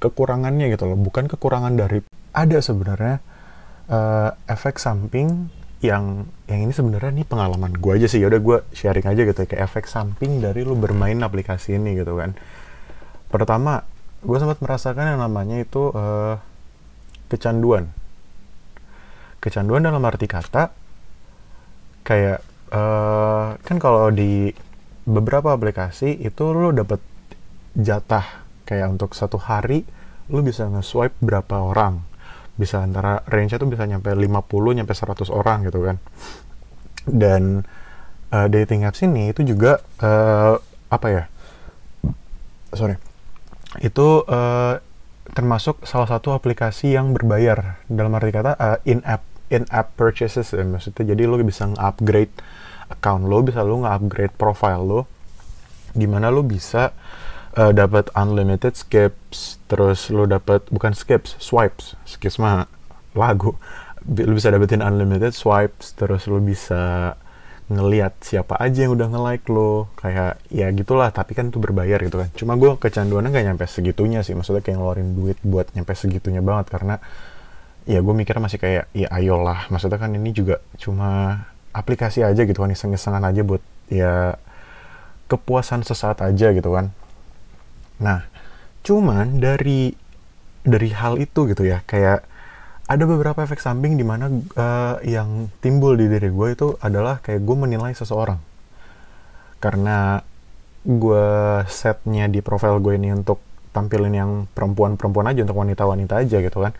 kekurangannya 0.00 0.72
gitu 0.72 0.88
loh. 0.88 0.96
Bukan 0.96 1.28
kekurangan 1.28 1.76
dari 1.76 2.00
ada 2.32 2.58
sebenarnya 2.64 3.20
uh, 3.92 4.32
efek 4.48 4.80
samping 4.80 5.52
yang 5.78 6.26
yang 6.50 6.60
ini 6.66 6.72
sebenarnya 6.74 7.22
nih 7.22 7.26
pengalaman 7.28 7.76
gue 7.76 7.92
aja 7.92 8.08
sih. 8.08 8.24
Ya 8.24 8.32
udah 8.32 8.40
gue 8.40 8.58
sharing 8.72 9.04
aja 9.04 9.20
gitu 9.28 9.40
kayak 9.44 9.68
efek 9.68 9.84
samping 9.84 10.40
dari 10.40 10.64
lu 10.64 10.74
bermain 10.74 11.16
aplikasi 11.20 11.76
ini 11.76 11.92
gitu 11.96 12.16
kan. 12.16 12.32
Pertama 13.28 13.84
gue 14.24 14.38
sempat 14.40 14.58
merasakan 14.64 15.16
yang 15.16 15.20
namanya 15.20 15.60
itu 15.60 15.92
uh, 15.92 16.40
kecanduan 17.28 17.92
kecanduan 19.38 19.86
dalam 19.86 20.02
arti 20.02 20.26
kata 20.26 20.74
kayak 22.02 22.40
uh, 22.72 23.54
kan 23.60 23.76
kalau 23.76 24.08
di 24.08 24.50
beberapa 25.08 25.56
aplikasi 25.56 26.20
itu 26.20 26.52
lo 26.52 26.72
dapat 26.72 27.00
jatah 27.72 28.44
kayak 28.68 28.92
untuk 28.92 29.16
satu 29.16 29.40
hari 29.40 29.88
lo 30.28 30.44
bisa 30.44 30.68
nge-swipe 30.68 31.16
berapa 31.24 31.64
orang. 31.64 32.04
Bisa 32.58 32.84
antara 32.84 33.24
range 33.30 33.56
itu 33.56 33.64
bisa 33.64 33.88
nyampe 33.88 34.12
50 34.12 34.76
nyampe 34.76 34.92
100 34.92 35.32
orang 35.32 35.64
gitu 35.64 35.80
kan. 35.88 35.96
Dan 37.08 37.64
uh, 38.34 38.46
dating 38.52 38.84
apps 38.84 39.00
ini 39.00 39.32
itu 39.32 39.40
juga 39.46 39.80
uh, 40.04 40.60
apa 40.92 41.06
ya? 41.08 41.24
Sorry. 42.76 43.00
Itu 43.80 44.28
uh, 44.28 44.76
termasuk 45.38 45.86
salah 45.86 46.10
satu 46.10 46.34
aplikasi 46.34 46.98
yang 46.98 47.14
berbayar. 47.14 47.78
Dalam 47.86 48.10
arti 48.18 48.34
kata 48.34 48.58
uh, 48.58 48.78
in-app 48.82 49.22
in-app 49.54 49.94
purchases 49.94 50.50
ya 50.50 50.66
maksudnya. 50.66 51.14
Jadi 51.14 51.30
lo 51.30 51.38
bisa 51.38 51.70
nge-upgrade 51.70 52.34
account 52.90 53.30
lo 53.30 53.46
bisa 53.46 53.62
lo 53.62 53.86
nge-upgrade 53.86 54.34
profile 54.34 54.82
lo 54.82 55.00
di 55.94 56.10
mana 56.10 56.34
lo 56.34 56.42
bisa 56.42 56.90
uh, 57.54 57.70
dapat 57.70 58.10
unlimited 58.18 58.74
skips 58.74 59.62
terus 59.70 60.10
lo 60.10 60.26
dapat 60.26 60.66
bukan 60.74 60.90
skips 60.90 61.38
swipes. 61.38 61.94
Skips 62.02 62.42
mah 62.42 62.66
lagu. 63.14 63.54
Lo 64.10 64.34
bisa 64.34 64.50
dapetin 64.50 64.82
unlimited 64.82 65.38
swipes 65.38 65.94
terus 65.94 66.26
lo 66.26 66.42
bisa 66.42 67.14
ngeliat 67.68 68.16
siapa 68.24 68.56
aja 68.56 68.88
yang 68.88 68.96
udah 68.96 69.08
nge-like 69.12 69.46
lo. 69.52 69.92
Kayak 70.00 70.40
ya 70.48 70.72
gitulah 70.72 71.12
tapi 71.12 71.36
kan 71.36 71.52
itu 71.52 71.60
berbayar 71.60 72.00
gitu 72.00 72.16
kan. 72.20 72.28
Cuma 72.32 72.56
gue 72.56 72.74
kecanduannya 72.80 73.30
gak 73.30 73.46
nyampe 73.52 73.64
segitunya 73.68 74.24
sih. 74.24 74.32
Maksudnya 74.32 74.64
kayak 74.64 74.80
ngeluarin 74.80 75.12
duit 75.14 75.38
buat 75.44 75.68
nyampe 75.76 75.92
segitunya 75.92 76.40
banget. 76.40 76.72
Karena 76.72 76.96
ya 77.84 78.00
gue 78.00 78.14
mikirnya 78.16 78.42
masih 78.42 78.58
kayak 78.58 78.84
ya 78.96 79.08
ayolah. 79.12 79.68
Maksudnya 79.68 80.00
kan 80.00 80.10
ini 80.16 80.32
juga 80.32 80.64
cuma 80.80 81.44
aplikasi 81.76 82.24
aja 82.24 82.42
gitu 82.48 82.58
kan. 82.64 82.72
Iseng-isengan 82.72 83.22
aja 83.28 83.44
buat 83.44 83.60
ya 83.92 84.40
kepuasan 85.28 85.84
sesaat 85.84 86.24
aja 86.24 86.56
gitu 86.56 86.72
kan. 86.72 86.90
Nah 88.00 88.24
cuman 88.80 89.44
dari 89.44 89.92
dari 90.64 90.88
hal 90.96 91.20
itu 91.20 91.44
gitu 91.52 91.68
ya. 91.68 91.84
Kayak 91.84 92.24
ada 92.88 93.04
beberapa 93.04 93.44
efek 93.44 93.60
samping 93.60 94.00
di 94.00 94.04
mana 94.04 94.32
uh, 94.32 94.96
yang 95.04 95.52
timbul 95.60 95.92
di 95.92 96.08
diri 96.08 96.32
gue 96.32 96.48
itu 96.56 96.72
adalah 96.80 97.20
kayak 97.20 97.44
gue 97.44 97.56
menilai 97.56 97.92
seseorang. 97.92 98.40
Karena 99.60 100.24
gue 100.88 101.28
setnya 101.68 102.32
di 102.32 102.40
profile 102.40 102.80
gue 102.80 102.96
ini 102.96 103.12
untuk 103.12 103.44
tampilin 103.76 104.14
yang 104.16 104.30
perempuan-perempuan 104.56 105.28
aja 105.28 105.44
untuk 105.44 105.60
wanita-wanita 105.60 106.14
aja 106.16 106.40
gitu 106.40 106.58
kan. 106.64 106.72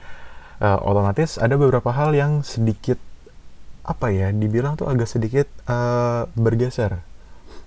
Uh, 0.58 0.80
otomatis 0.80 1.36
ada 1.36 1.54
beberapa 1.60 1.92
hal 1.92 2.16
yang 2.16 2.40
sedikit 2.40 2.98
apa 3.84 4.10
ya 4.10 4.32
dibilang 4.32 4.80
tuh 4.80 4.88
agak 4.88 5.12
sedikit 5.12 5.44
uh, 5.68 6.24
bergeser. 6.32 7.04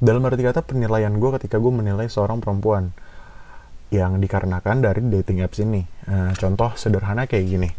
Dalam 0.01 0.25
arti 0.25 0.41
kata 0.41 0.65
penilaian 0.65 1.13
gue 1.13 1.29
ketika 1.37 1.61
gue 1.61 1.69
menilai 1.69 2.09
seorang 2.09 2.41
perempuan 2.41 2.89
yang 3.91 4.17
dikarenakan 4.23 4.79
dari 4.79 5.03
dating 5.03 5.43
apps 5.43 5.59
ini. 5.59 5.83
Nah, 6.07 6.31
contoh 6.39 6.71
sederhana 6.79 7.27
kayak 7.27 7.45
gini. 7.45 7.69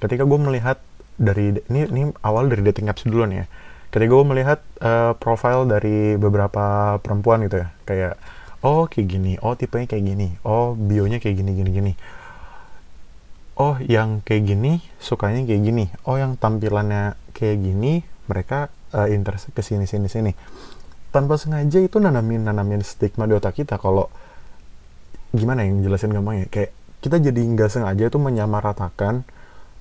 Ketika 0.00 0.24
gue 0.24 0.38
melihat 0.40 0.80
dari 1.20 1.60
ini 1.68 1.80
ini 1.84 2.02
awal 2.24 2.48
dari 2.48 2.64
dating 2.64 2.88
apps 2.88 3.04
dulu 3.04 3.28
nih 3.28 3.44
ya. 3.44 3.46
Ketika 3.92 4.10
gue 4.16 4.26
melihat 4.26 4.58
uh, 4.80 5.12
profile 5.20 5.68
dari 5.68 6.16
beberapa 6.16 6.96
perempuan 7.04 7.44
gitu 7.44 7.60
ya, 7.60 7.68
kayak 7.84 8.14
oh 8.64 8.88
kayak 8.88 9.06
gini, 9.12 9.32
oh 9.44 9.52
tipenya 9.56 9.86
kayak 9.88 10.04
gini, 10.08 10.28
oh 10.44 10.72
bionya 10.72 11.20
kayak 11.20 11.36
gini 11.36 11.50
gini 11.52 11.70
gini. 11.70 11.92
Oh 13.60 13.76
yang 13.84 14.24
kayak 14.24 14.48
gini 14.48 14.80
sukanya 15.00 15.44
kayak 15.44 15.62
gini, 15.68 15.84
oh 16.08 16.16
yang 16.16 16.40
tampilannya 16.40 17.16
kayak 17.36 17.60
gini 17.60 18.04
mereka 18.28 18.72
uh, 18.96 19.08
interest 19.08 19.52
ke 19.52 19.60
sini 19.60 19.84
sini 19.84 20.08
sini. 20.08 20.32
tanpa 21.08 21.40
sengaja 21.40 21.80
itu 21.80 21.96
nanamin 21.96 22.44
nanamin 22.44 22.84
stigma 22.84 23.24
di 23.24 23.32
otak 23.32 23.56
kita 23.56 23.80
kalau 23.80 24.12
gimana 25.34 25.64
yang 25.64 25.84
jelasin 25.84 26.12
gampangnya? 26.12 26.46
Kayak 26.48 26.70
kita 26.98 27.16
jadi 27.22 27.40
nggak 27.40 27.70
sengaja 27.70 28.04
itu 28.10 28.18
menyamaratakan 28.18 29.22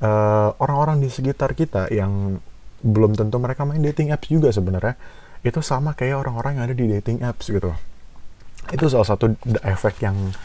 uh, 0.03 0.49
orang-orang 0.61 1.01
di 1.01 1.09
sekitar 1.09 1.57
kita 1.57 1.89
yang 1.89 2.37
belum 2.85 3.17
tentu 3.17 3.41
mereka 3.41 3.65
main 3.65 3.81
dating 3.81 4.13
apps 4.13 4.29
juga 4.29 4.53
sebenarnya. 4.53 4.95
Itu 5.41 5.65
sama 5.65 5.97
kayak 5.97 6.27
orang-orang 6.27 6.59
yang 6.59 6.63
ada 6.69 6.75
di 6.77 6.85
dating 6.87 7.25
apps 7.25 7.49
gitu. 7.49 7.73
Itu 8.69 8.85
salah 8.91 9.07
satu 9.07 9.33
efek 9.63 10.03
yang 10.03 10.35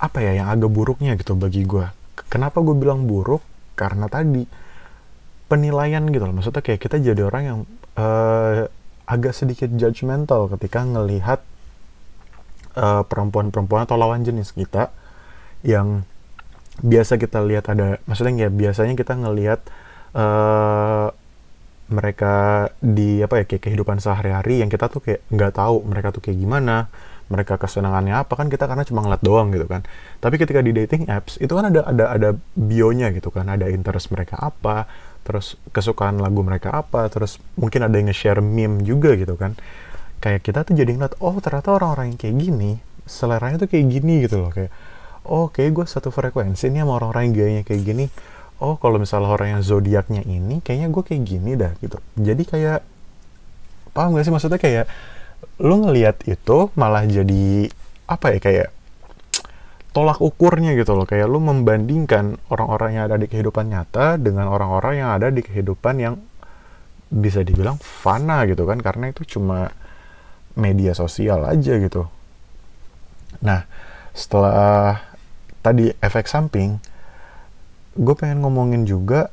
apa 0.00 0.18
ya 0.24 0.32
yang 0.32 0.48
agak 0.48 0.72
buruknya 0.72 1.12
gitu 1.20 1.36
bagi 1.36 1.68
gue 1.68 2.00
kenapa 2.30 2.62
gue 2.62 2.76
bilang 2.78 3.04
buruk? 3.04 3.42
Karena 3.74 4.06
tadi 4.06 4.46
penilaian 5.50 6.06
gitu 6.06 6.24
loh. 6.24 6.34
Maksudnya 6.38 6.62
kayak 6.62 6.80
kita 6.80 6.96
jadi 7.02 7.26
orang 7.26 7.42
yang 7.42 7.58
uh, 7.98 8.70
agak 9.10 9.34
sedikit 9.34 9.68
judgmental 9.74 10.46
ketika 10.54 10.86
ngelihat 10.86 11.42
uh, 12.76 13.02
perempuan-perempuan 13.06 13.86
atau 13.86 13.96
lawan 13.96 14.22
jenis 14.22 14.52
kita 14.54 14.92
yang 15.66 16.04
biasa 16.80 17.20
kita 17.20 17.44
lihat 17.44 17.68
ada 17.68 18.00
maksudnya 18.08 18.48
ya 18.48 18.50
biasanya 18.50 18.96
kita 18.96 19.12
ngelihat 19.18 19.60
uh, 20.16 21.12
mereka 21.90 22.70
di 22.78 23.20
apa 23.20 23.42
ya 23.42 23.44
kayak 23.50 23.62
kehidupan 23.66 23.98
sehari-hari 23.98 24.62
yang 24.62 24.70
kita 24.70 24.86
tuh 24.86 25.02
kayak 25.02 25.26
nggak 25.28 25.52
tahu 25.58 25.82
mereka 25.84 26.14
tuh 26.14 26.22
kayak 26.22 26.38
gimana 26.38 26.86
mereka 27.30 27.58
kesenangannya 27.58 28.14
apa 28.26 28.32
kan 28.34 28.50
kita 28.50 28.66
karena 28.66 28.82
cuma 28.82 29.06
ngeliat 29.06 29.22
doang 29.22 29.54
gitu 29.54 29.70
kan. 29.70 29.86
Tapi 30.18 30.34
ketika 30.34 30.62
di 30.66 30.74
dating 30.74 31.06
apps 31.06 31.38
itu 31.38 31.50
kan 31.54 31.70
ada 31.70 31.86
ada 31.86 32.04
ada 32.10 32.28
bionya 32.58 33.14
gitu 33.14 33.30
kan 33.30 33.46
ada 33.46 33.70
interest 33.70 34.10
mereka 34.10 34.38
apa 34.38 34.90
terus 35.22 35.54
kesukaan 35.70 36.18
lagu 36.18 36.42
mereka 36.42 36.74
apa 36.74 37.06
terus 37.06 37.38
mungkin 37.54 37.86
ada 37.86 37.94
yang 37.94 38.10
nge-share 38.10 38.42
meme 38.42 38.82
juga 38.82 39.14
gitu 39.14 39.38
kan 39.38 39.54
kayak 40.20 40.40
kita 40.44 40.62
tuh 40.68 40.76
jadi 40.76 40.92
ngeliat 40.94 41.16
oh 41.24 41.36
ternyata 41.40 41.72
orang-orang 41.74 42.14
yang 42.14 42.20
kayak 42.20 42.36
gini 42.36 42.70
seleranya 43.08 43.56
tuh 43.66 43.68
kayak 43.72 43.86
gini 43.90 44.22
gitu 44.28 44.38
loh 44.38 44.52
kayak 44.52 44.70
oh 45.26 45.52
kayak 45.52 45.70
gue 45.76 45.86
satu 45.86 46.08
frekuensi 46.08 46.72
nih 46.72 46.86
sama 46.86 46.96
orang-orang 46.96 47.22
yang 47.30 47.34
gayanya 47.36 47.62
kayak 47.66 47.82
gini. 47.84 48.06
Oh 48.60 48.76
kalau 48.76 49.00
misalnya 49.00 49.32
orang 49.32 49.56
yang 49.56 49.62
zodiaknya 49.64 50.20
ini 50.24 50.60
kayaknya 50.60 50.88
gue 50.92 51.02
kayak 51.04 51.22
gini 51.24 51.50
dah 51.56 51.72
gitu. 51.80 51.96
Jadi 52.16 52.42
kayak 52.44 52.80
paham 53.96 54.16
gak 54.16 54.24
sih 54.28 54.32
maksudnya? 54.32 54.60
Kayak 54.60 54.86
lu 55.60 55.80
ngelihat 55.80 56.24
itu 56.28 56.68
malah 56.76 57.04
jadi 57.08 57.72
apa 58.04 58.36
ya 58.36 58.38
kayak 58.40 58.68
tolak 59.96 60.20
ukurnya 60.20 60.76
gitu 60.76 60.92
loh. 60.92 61.08
Kayak 61.08 61.32
lu 61.32 61.40
membandingkan 61.40 62.36
orang-orang 62.52 63.00
yang 63.00 63.04
ada 63.08 63.16
di 63.16 63.26
kehidupan 63.32 63.72
nyata 63.72 64.20
dengan 64.20 64.52
orang-orang 64.52 65.00
yang 65.00 65.10
ada 65.16 65.32
di 65.32 65.40
kehidupan 65.40 65.94
yang 65.96 66.14
bisa 67.08 67.40
dibilang 67.40 67.80
fana 67.80 68.44
gitu 68.44 68.68
kan. 68.68 68.76
Karena 68.84 69.08
itu 69.08 69.24
cuma 69.24 69.72
media 70.60 70.92
sosial 70.92 71.48
aja 71.48 71.80
gitu 71.80 72.04
nah 73.40 73.64
setelah 74.12 75.00
tadi 75.64 75.88
efek 76.04 76.28
samping 76.28 76.76
gue 77.96 78.14
pengen 78.14 78.44
ngomongin 78.44 78.84
juga 78.84 79.32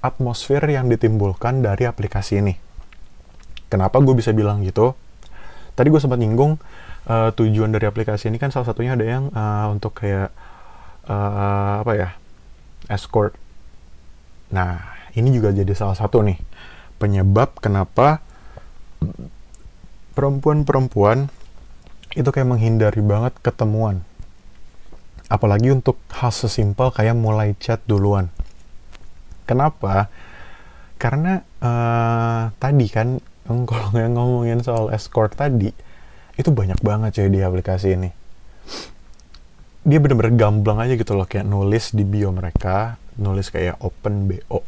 atmosfer 0.00 0.64
yang 0.64 0.88
ditimbulkan 0.88 1.60
dari 1.60 1.84
aplikasi 1.84 2.40
ini. 2.40 2.56
Kenapa 3.70 4.00
gue 4.02 4.16
bisa 4.16 4.34
bilang 4.34 4.64
gitu? 4.64 4.96
Tadi 5.76 5.86
gue 5.92 6.00
sempat 6.02 6.18
nyinggung 6.18 6.58
uh, 7.06 7.30
tujuan 7.36 7.70
dari 7.70 7.86
aplikasi 7.86 8.32
ini 8.32 8.40
kan 8.40 8.50
salah 8.50 8.66
satunya 8.66 8.98
ada 8.98 9.06
yang 9.06 9.30
uh, 9.30 9.70
untuk 9.70 9.94
kayak 10.02 10.34
uh, 11.06 11.84
apa 11.86 11.92
ya 11.94 12.08
escort. 12.90 13.36
Nah 14.50 14.98
ini 15.14 15.30
juga 15.30 15.54
jadi 15.54 15.70
salah 15.76 15.94
satu 15.94 16.26
nih 16.26 16.40
penyebab 16.98 17.54
kenapa 17.62 18.20
perempuan-perempuan 20.20 21.32
itu 22.12 22.28
kayak 22.28 22.52
menghindari 22.52 23.00
banget 23.00 23.32
ketemuan 23.40 24.04
Apalagi 25.30 25.70
untuk 25.70 25.94
hal 26.10 26.34
sesimpel 26.34 26.90
kayak 26.90 27.14
mulai 27.14 27.54
chat 27.62 27.78
duluan. 27.86 28.34
Kenapa? 29.46 30.10
Karena 30.98 31.46
uh, 31.62 32.50
tadi 32.58 32.90
kan 32.90 33.22
kalau 33.46 33.94
ngomongin 33.94 34.58
soal 34.58 34.90
escort 34.90 35.38
tadi, 35.38 35.70
itu 36.34 36.50
banyak 36.50 36.82
banget 36.82 37.22
coy 37.22 37.30
di 37.30 37.46
aplikasi 37.46 37.94
ini. 37.94 38.10
Dia 39.86 40.02
bener-bener 40.02 40.34
gamblang 40.34 40.82
aja 40.82 40.98
gitu 40.98 41.14
loh, 41.14 41.30
kayak 41.30 41.46
nulis 41.46 41.94
di 41.94 42.02
bio 42.02 42.34
mereka, 42.34 42.98
nulis 43.14 43.54
kayak 43.54 43.78
open 43.78 44.26
BO. 44.26 44.66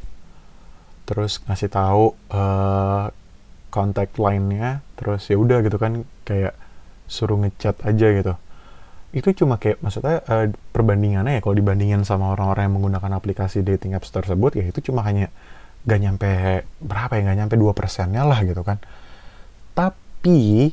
Terus 1.11 1.43
ngasih 1.43 1.75
tahu 1.75 2.15
uh, 2.31 3.11
kontak 3.73 4.13
line-nya, 4.21 4.85
terus 5.01 5.25
ya 5.33 5.41
udah 5.41 5.65
gitu 5.65 5.81
kan 5.81 6.05
kayak 6.29 6.53
suruh 7.09 7.41
ngechat 7.41 7.81
aja 7.89 8.07
gitu. 8.13 8.35
Itu 9.17 9.33
cuma 9.45 9.57
kayak 9.57 9.81
maksudnya 9.81 10.21
uh, 10.29 10.53
perbandingannya 10.77 11.41
ya 11.41 11.41
kalau 11.41 11.57
dibandingin 11.57 12.05
sama 12.05 12.37
orang-orang 12.37 12.69
yang 12.69 12.75
menggunakan 12.77 13.13
aplikasi 13.17 13.65
dating 13.65 13.97
apps 13.97 14.13
tersebut 14.13 14.61
ya 14.61 14.65
itu 14.69 14.93
cuma 14.93 15.01
hanya 15.05 15.33
gak 15.89 15.99
nyampe 15.99 16.29
berapa 16.79 17.13
ya 17.17 17.21
gak 17.33 17.39
nyampe 17.45 17.55
dua 17.57 17.73
persennya 17.73 18.29
lah 18.29 18.45
gitu 18.45 18.61
kan. 18.61 18.77
Tapi 19.73 20.73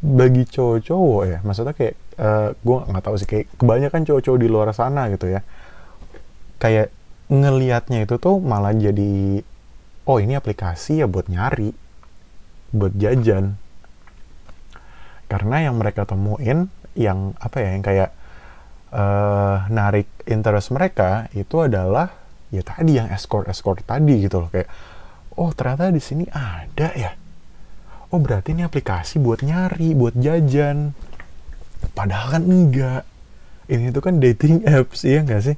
bagi 0.00 0.48
cowok-cowok 0.48 1.22
ya 1.28 1.38
maksudnya 1.44 1.74
kayak 1.76 1.94
uh, 2.16 2.24
eh, 2.24 2.48
gue 2.56 2.78
nggak 2.88 3.04
tahu 3.04 3.14
sih 3.20 3.28
kayak 3.28 3.46
kebanyakan 3.60 4.00
cowok-cowok 4.08 4.40
di 4.40 4.48
luar 4.48 4.72
sana 4.72 5.12
gitu 5.12 5.28
ya 5.28 5.44
kayak 6.56 6.88
ngelihatnya 7.28 8.08
itu 8.08 8.16
tuh 8.16 8.40
malah 8.40 8.72
jadi 8.72 9.44
oh 10.08 10.18
ini 10.18 10.40
aplikasi 10.40 11.04
ya 11.04 11.06
buat 11.06 11.28
nyari 11.28 11.76
buat 12.70 12.94
jajan. 12.96 13.58
Karena 15.30 15.70
yang 15.70 15.78
mereka 15.78 16.06
temuin 16.06 16.66
yang 16.98 17.38
apa 17.38 17.62
ya 17.62 17.68
yang 17.78 17.84
kayak 17.86 18.10
uh, 18.90 19.66
narik 19.70 20.10
interest 20.26 20.74
mereka 20.74 21.30
itu 21.38 21.62
adalah 21.62 22.10
ya 22.50 22.66
tadi 22.66 22.98
yang 22.98 23.06
escort 23.14 23.46
escort 23.46 23.86
tadi 23.86 24.26
gitu 24.26 24.42
loh 24.42 24.50
kayak 24.50 24.66
oh 25.38 25.54
ternyata 25.54 25.94
di 25.94 26.02
sini 26.02 26.26
ada 26.30 26.90
ya? 26.98 27.14
Oh 28.10 28.18
berarti 28.18 28.58
ini 28.58 28.66
aplikasi 28.66 29.22
buat 29.22 29.46
nyari 29.46 29.94
buat 29.94 30.18
jajan. 30.18 30.98
Padahal 31.94 32.26
kan 32.38 32.42
enggak. 32.42 33.02
Ini 33.70 33.94
tuh 33.94 34.02
kan 34.02 34.18
dating 34.18 34.66
apps 34.66 35.06
ya 35.06 35.22
enggak 35.22 35.46
sih? 35.46 35.56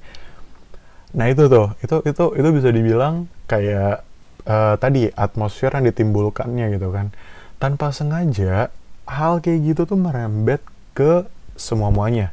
Nah 1.17 1.33
itu 1.33 1.49
tuh 1.49 1.73
itu 1.81 1.97
itu 2.05 2.25
itu 2.37 2.49
bisa 2.53 2.69
dibilang 2.69 3.25
kayak 3.49 4.05
uh, 4.47 4.75
tadi 4.79 5.11
atmosfer 5.13 5.73
yang 5.75 5.89
ditimbulkannya 5.91 6.73
gitu 6.75 6.89
kan. 6.91 7.11
Tanpa 7.59 7.95
sengaja 7.95 8.73
hal 9.07 9.43
kayak 9.43 9.61
gitu 9.75 9.83
tuh 9.85 9.99
merembet 9.99 10.63
ke 10.93 11.27
semua 11.55 11.93
muanya 11.93 12.33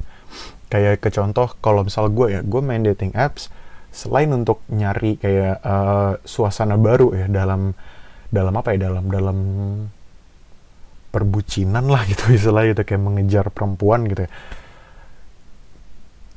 kayak 0.69 1.01
ke 1.01 1.09
contoh 1.09 1.49
kalau 1.59 1.81
misal 1.81 2.07
gue 2.13 2.39
ya 2.39 2.41
gue 2.45 2.61
main 2.61 2.85
dating 2.85 3.11
apps 3.17 3.49
selain 3.89 4.29
untuk 4.29 4.61
nyari 4.69 5.17
kayak 5.17 5.65
uh, 5.65 6.21
suasana 6.21 6.77
baru 6.77 7.09
ya 7.17 7.25
dalam 7.25 7.73
dalam 8.29 8.53
apa 8.53 8.77
ya 8.77 8.85
dalam 8.85 9.09
dalam 9.09 9.37
perbucinan 11.09 11.89
lah 11.89 12.05
gitu 12.05 12.29
istilah 12.37 12.69
gitu 12.69 12.85
kayak 12.85 13.01
mengejar 13.01 13.49
perempuan 13.49 14.05
gitu 14.05 14.29
ya. 14.29 14.31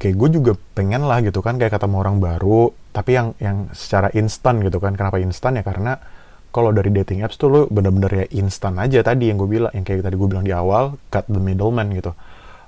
Kayak 0.00 0.16
gue 0.18 0.28
juga 0.40 0.52
pengen 0.74 1.04
lah 1.06 1.20
gitu 1.22 1.44
kan 1.44 1.60
kayak 1.60 1.76
ketemu 1.76 1.96
orang 2.00 2.16
baru 2.18 2.72
tapi 2.92 3.16
yang 3.16 3.32
yang 3.40 3.72
secara 3.72 4.12
instan 4.12 4.60
gitu 4.60 4.78
kan. 4.78 4.92
Kenapa 4.94 5.16
instan? 5.18 5.56
Ya 5.56 5.64
karena 5.64 5.96
kalau 6.52 6.68
dari 6.70 6.92
dating 6.92 7.24
apps 7.24 7.40
tuh 7.40 7.48
lo 7.48 7.60
bener-bener 7.72 8.24
ya 8.24 8.26
instan 8.36 8.76
aja 8.76 9.00
tadi 9.00 9.32
yang 9.32 9.40
gue 9.40 9.48
bilang 9.48 9.72
yang 9.72 9.88
kayak 9.88 10.04
tadi 10.04 10.14
gue 10.20 10.28
bilang 10.28 10.44
di 10.44 10.52
awal 10.52 11.00
cut 11.08 11.24
the 11.26 11.40
middleman 11.40 11.88
gitu. 11.96 12.12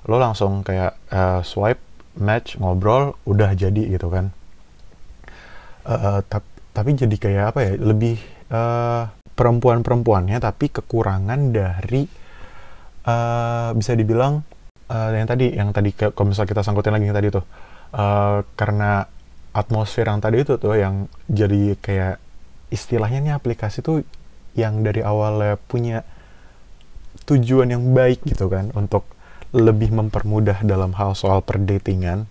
Lo 0.09 0.17
langsung 0.17 0.65
kayak 0.65 0.97
uh, 1.13 1.45
swipe 1.45 1.81
match 2.17 2.57
ngobrol 2.57 3.13
udah 3.29 3.53
jadi 3.53 3.93
gitu 3.93 4.09
kan. 4.09 4.33
Uh, 5.85 6.19
tapi 6.73 6.97
jadi 6.97 7.15
kayak 7.15 7.45
apa 7.53 7.59
ya 7.61 7.71
lebih 7.77 8.17
uh, 8.49 9.05
perempuan-perempuannya 9.37 10.41
tapi 10.41 10.73
kekurangan 10.73 11.53
dari 11.53 12.09
uh, 13.05 13.69
bisa 13.77 13.93
dibilang 13.93 14.41
uh, 14.89 15.09
yang 15.13 15.29
tadi 15.29 15.53
yang 15.53 15.69
tadi 15.69 15.93
kalau 15.93 16.33
misalnya 16.33 16.49
kita 16.57 16.61
sangkutin 16.65 16.93
lagi 16.95 17.05
yang 17.05 17.17
tadi 17.17 17.29
tuh 17.29 17.45
uh, 17.93 18.41
karena 18.57 19.05
atmosfer 19.55 20.03
yang 20.03 20.19
tadi 20.19 20.43
itu 20.43 20.59
tuh 20.59 20.75
yang 20.75 21.07
jadi 21.31 21.79
kayak 21.79 22.15
istilahnya 22.67 23.23
nih 23.23 23.33
aplikasi 23.39 23.79
tuh 23.79 24.03
yang 24.59 24.83
dari 24.83 24.99
awalnya 24.99 25.55
punya 25.55 26.03
tujuan 27.23 27.71
yang 27.71 27.95
baik 27.95 28.19
gitu 28.27 28.51
kan 28.51 28.75
untuk 28.75 29.07
lebih 29.55 29.95
mempermudah 29.95 30.59
dalam 30.67 30.91
hal 30.99 31.15
soal 31.15 31.39
perdatingan 31.39 32.27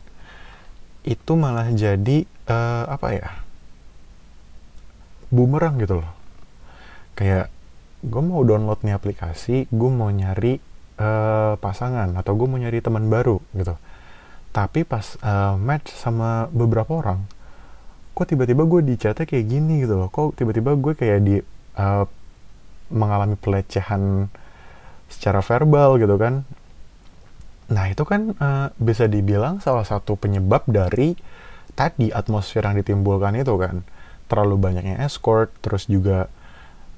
itu 1.08 1.32
malah 1.32 1.72
jadi 1.72 2.28
uh, 2.48 2.84
apa 2.92 3.08
ya 3.16 3.28
bumerang 5.32 5.80
gitu 5.80 6.04
loh. 6.04 6.12
Kayak 7.16 7.48
gue 8.04 8.20
mau 8.20 8.44
download 8.44 8.84
nih 8.84 8.92
aplikasi 8.92 9.64
gue 9.72 9.90
mau 9.90 10.12
nyari 10.12 10.60
uh, 11.00 11.56
pasangan 11.56 12.12
atau 12.20 12.36
gue 12.36 12.44
mau 12.44 12.60
nyari 12.60 12.84
teman 12.84 13.08
baru 13.08 13.40
gitu 13.56 13.80
tapi 14.54 14.86
pas 14.86 15.18
uh, 15.26 15.58
match 15.58 15.90
sama 15.90 16.46
beberapa 16.54 17.02
orang 17.02 17.26
kok 18.14 18.30
tiba-tiba 18.30 18.62
gue 18.62 18.80
di 18.86 18.94
chatnya 18.94 19.26
kayak 19.26 19.46
gini 19.50 19.82
gitu 19.82 19.98
loh. 19.98 20.08
Kok 20.08 20.38
tiba-tiba 20.38 20.78
gue 20.78 20.94
kayak 20.94 21.18
di 21.26 21.36
uh, 21.74 22.06
mengalami 22.94 23.34
pelecehan 23.34 24.30
secara 25.10 25.42
verbal 25.42 25.98
gitu 25.98 26.14
kan. 26.14 26.46
Nah 27.74 27.84
itu 27.90 28.06
kan 28.06 28.38
uh, 28.38 28.70
bisa 28.78 29.10
dibilang 29.10 29.58
salah 29.58 29.82
satu 29.82 30.14
penyebab 30.14 30.62
dari 30.70 31.18
tadi 31.74 32.14
atmosfer 32.14 32.62
yang 32.62 32.78
ditimbulkan 32.78 33.34
itu 33.34 33.58
kan. 33.58 33.82
Terlalu 34.30 34.56
banyaknya 34.62 35.02
escort 35.02 35.50
terus 35.60 35.84
juga 35.90 36.30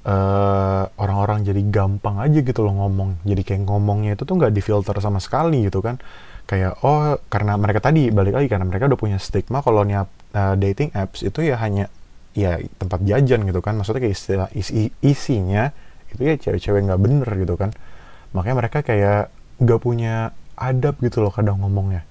orang 0.07 0.87
eh, 0.87 1.03
orang-orang 1.03 1.43
jadi 1.43 1.59
gampang 1.67 2.23
aja 2.23 2.39
gitu 2.39 2.63
loh 2.63 2.71
ngomong. 2.79 3.19
Jadi 3.27 3.43
kayak 3.43 3.67
ngomongnya 3.67 4.15
itu 4.15 4.23
tuh 4.23 4.39
nggak 4.39 4.55
difilter 4.55 4.95
sama 5.03 5.19
sekali 5.19 5.67
gitu 5.67 5.83
kan 5.83 5.99
kayak 6.47 6.79
oh 6.81 7.19
karena 7.27 7.59
mereka 7.59 7.83
tadi 7.83 8.07
balik 8.07 8.39
lagi 8.39 8.47
karena 8.47 8.63
mereka 8.63 8.87
udah 8.87 8.99
punya 8.99 9.19
stigma 9.19 9.59
kalau 9.59 9.83
uh, 9.83 10.55
dating 10.55 10.95
apps 10.95 11.21
itu 11.27 11.43
ya 11.43 11.59
hanya 11.59 11.91
ya 12.31 12.61
tempat 12.79 13.03
jajan 13.03 13.43
gitu 13.43 13.59
kan. 13.59 13.75
Maksudnya 13.75 14.01
kayak 14.07 14.15
istilah 14.15 14.49
isi, 14.55 14.93
isinya 15.03 15.75
itu 16.07 16.21
ya 16.23 16.35
cewek-cewek 16.39 16.87
nggak 16.87 17.01
bener 17.03 17.29
gitu 17.35 17.59
kan. 17.59 17.75
Makanya 18.31 18.55
mereka 18.63 18.79
kayak 18.85 19.33
nggak 19.59 19.79
punya 19.83 20.31
adab 20.55 20.95
gitu 21.03 21.19
loh 21.19 21.35
kadang 21.35 21.59
ngomongnya. 21.59 22.07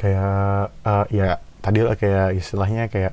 Kayak 0.00 0.72
uh, 0.86 1.04
ya 1.12 1.42
tadi 1.60 1.84
lah 1.84 1.98
kayak 1.98 2.38
istilahnya 2.38 2.88
kayak 2.88 3.12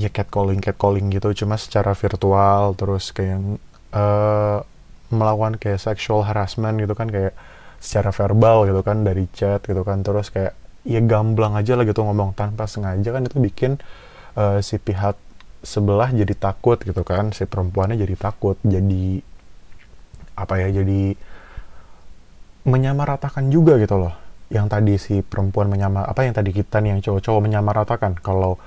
ya 0.00 0.08
catcalling 0.08 0.64
catcalling 0.64 1.12
gitu. 1.12 1.44
Cuma 1.44 1.60
secara 1.60 1.92
virtual 1.92 2.78
terus 2.78 3.12
kayak 3.12 3.60
uh, 3.92 4.64
melakukan 5.10 5.58
kayak 5.60 5.82
sexual 5.82 6.24
harassment 6.24 6.78
gitu 6.80 6.94
kan. 6.96 7.10
Kayak 7.10 7.34
secara 7.80 8.12
verbal 8.12 8.68
gitu 8.68 8.80
kan 8.84 9.02
dari 9.02 9.24
chat 9.32 9.64
gitu 9.64 9.80
kan 9.82 10.04
terus 10.04 10.28
kayak 10.28 10.52
ya 10.84 11.00
gamblang 11.00 11.56
aja 11.56 11.76
lah 11.76 11.88
gitu 11.88 12.04
ngomong 12.04 12.36
tanpa 12.36 12.68
sengaja 12.68 13.08
kan 13.12 13.24
itu 13.24 13.36
bikin 13.40 13.80
uh, 14.36 14.60
si 14.60 14.76
pihak 14.76 15.16
sebelah 15.60 16.08
jadi 16.12 16.32
takut 16.36 16.80
gitu 16.80 17.04
kan 17.04 17.32
si 17.36 17.44
perempuannya 17.44 18.00
jadi 18.00 18.16
takut 18.16 18.56
jadi 18.64 19.20
apa 20.40 20.54
ya 20.56 20.68
jadi 20.80 21.16
menyamaratakan 22.64 23.48
juga 23.48 23.76
gitu 23.80 23.96
loh. 24.00 24.14
Yang 24.50 24.66
tadi 24.66 24.94
si 24.98 25.14
perempuan 25.22 25.70
menyamar 25.70 26.10
apa 26.10 26.26
yang 26.26 26.34
tadi 26.34 26.50
kita 26.50 26.82
nih 26.82 26.96
yang 26.96 27.00
cowok-cowok 27.00 27.40
menyamaratakan. 27.44 28.12
Kalau 28.20 28.58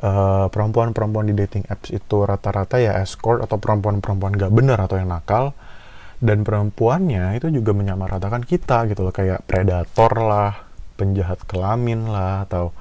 eh, 0.00 0.46
perempuan-perempuan 0.48 1.28
di 1.28 1.34
dating 1.36 1.68
apps 1.68 1.92
itu 1.92 2.16
rata-rata 2.24 2.80
ya 2.80 2.98
escort 3.02 3.44
atau 3.44 3.58
perempuan-perempuan 3.60 4.34
gak 4.38 4.52
bener 4.54 4.78
atau 4.78 4.96
yang 4.98 5.10
nakal 5.10 5.52
dan 6.18 6.42
perempuannya 6.42 7.38
itu 7.38 7.50
juga 7.54 7.74
menyamaratakan 7.74 8.42
kita 8.42 8.90
gitu 8.90 9.06
loh 9.06 9.14
kayak 9.14 9.46
predator 9.46 10.12
lah 10.18 10.66
penjahat 10.98 11.38
kelamin 11.46 12.10
lah 12.10 12.42
atau 12.46 12.74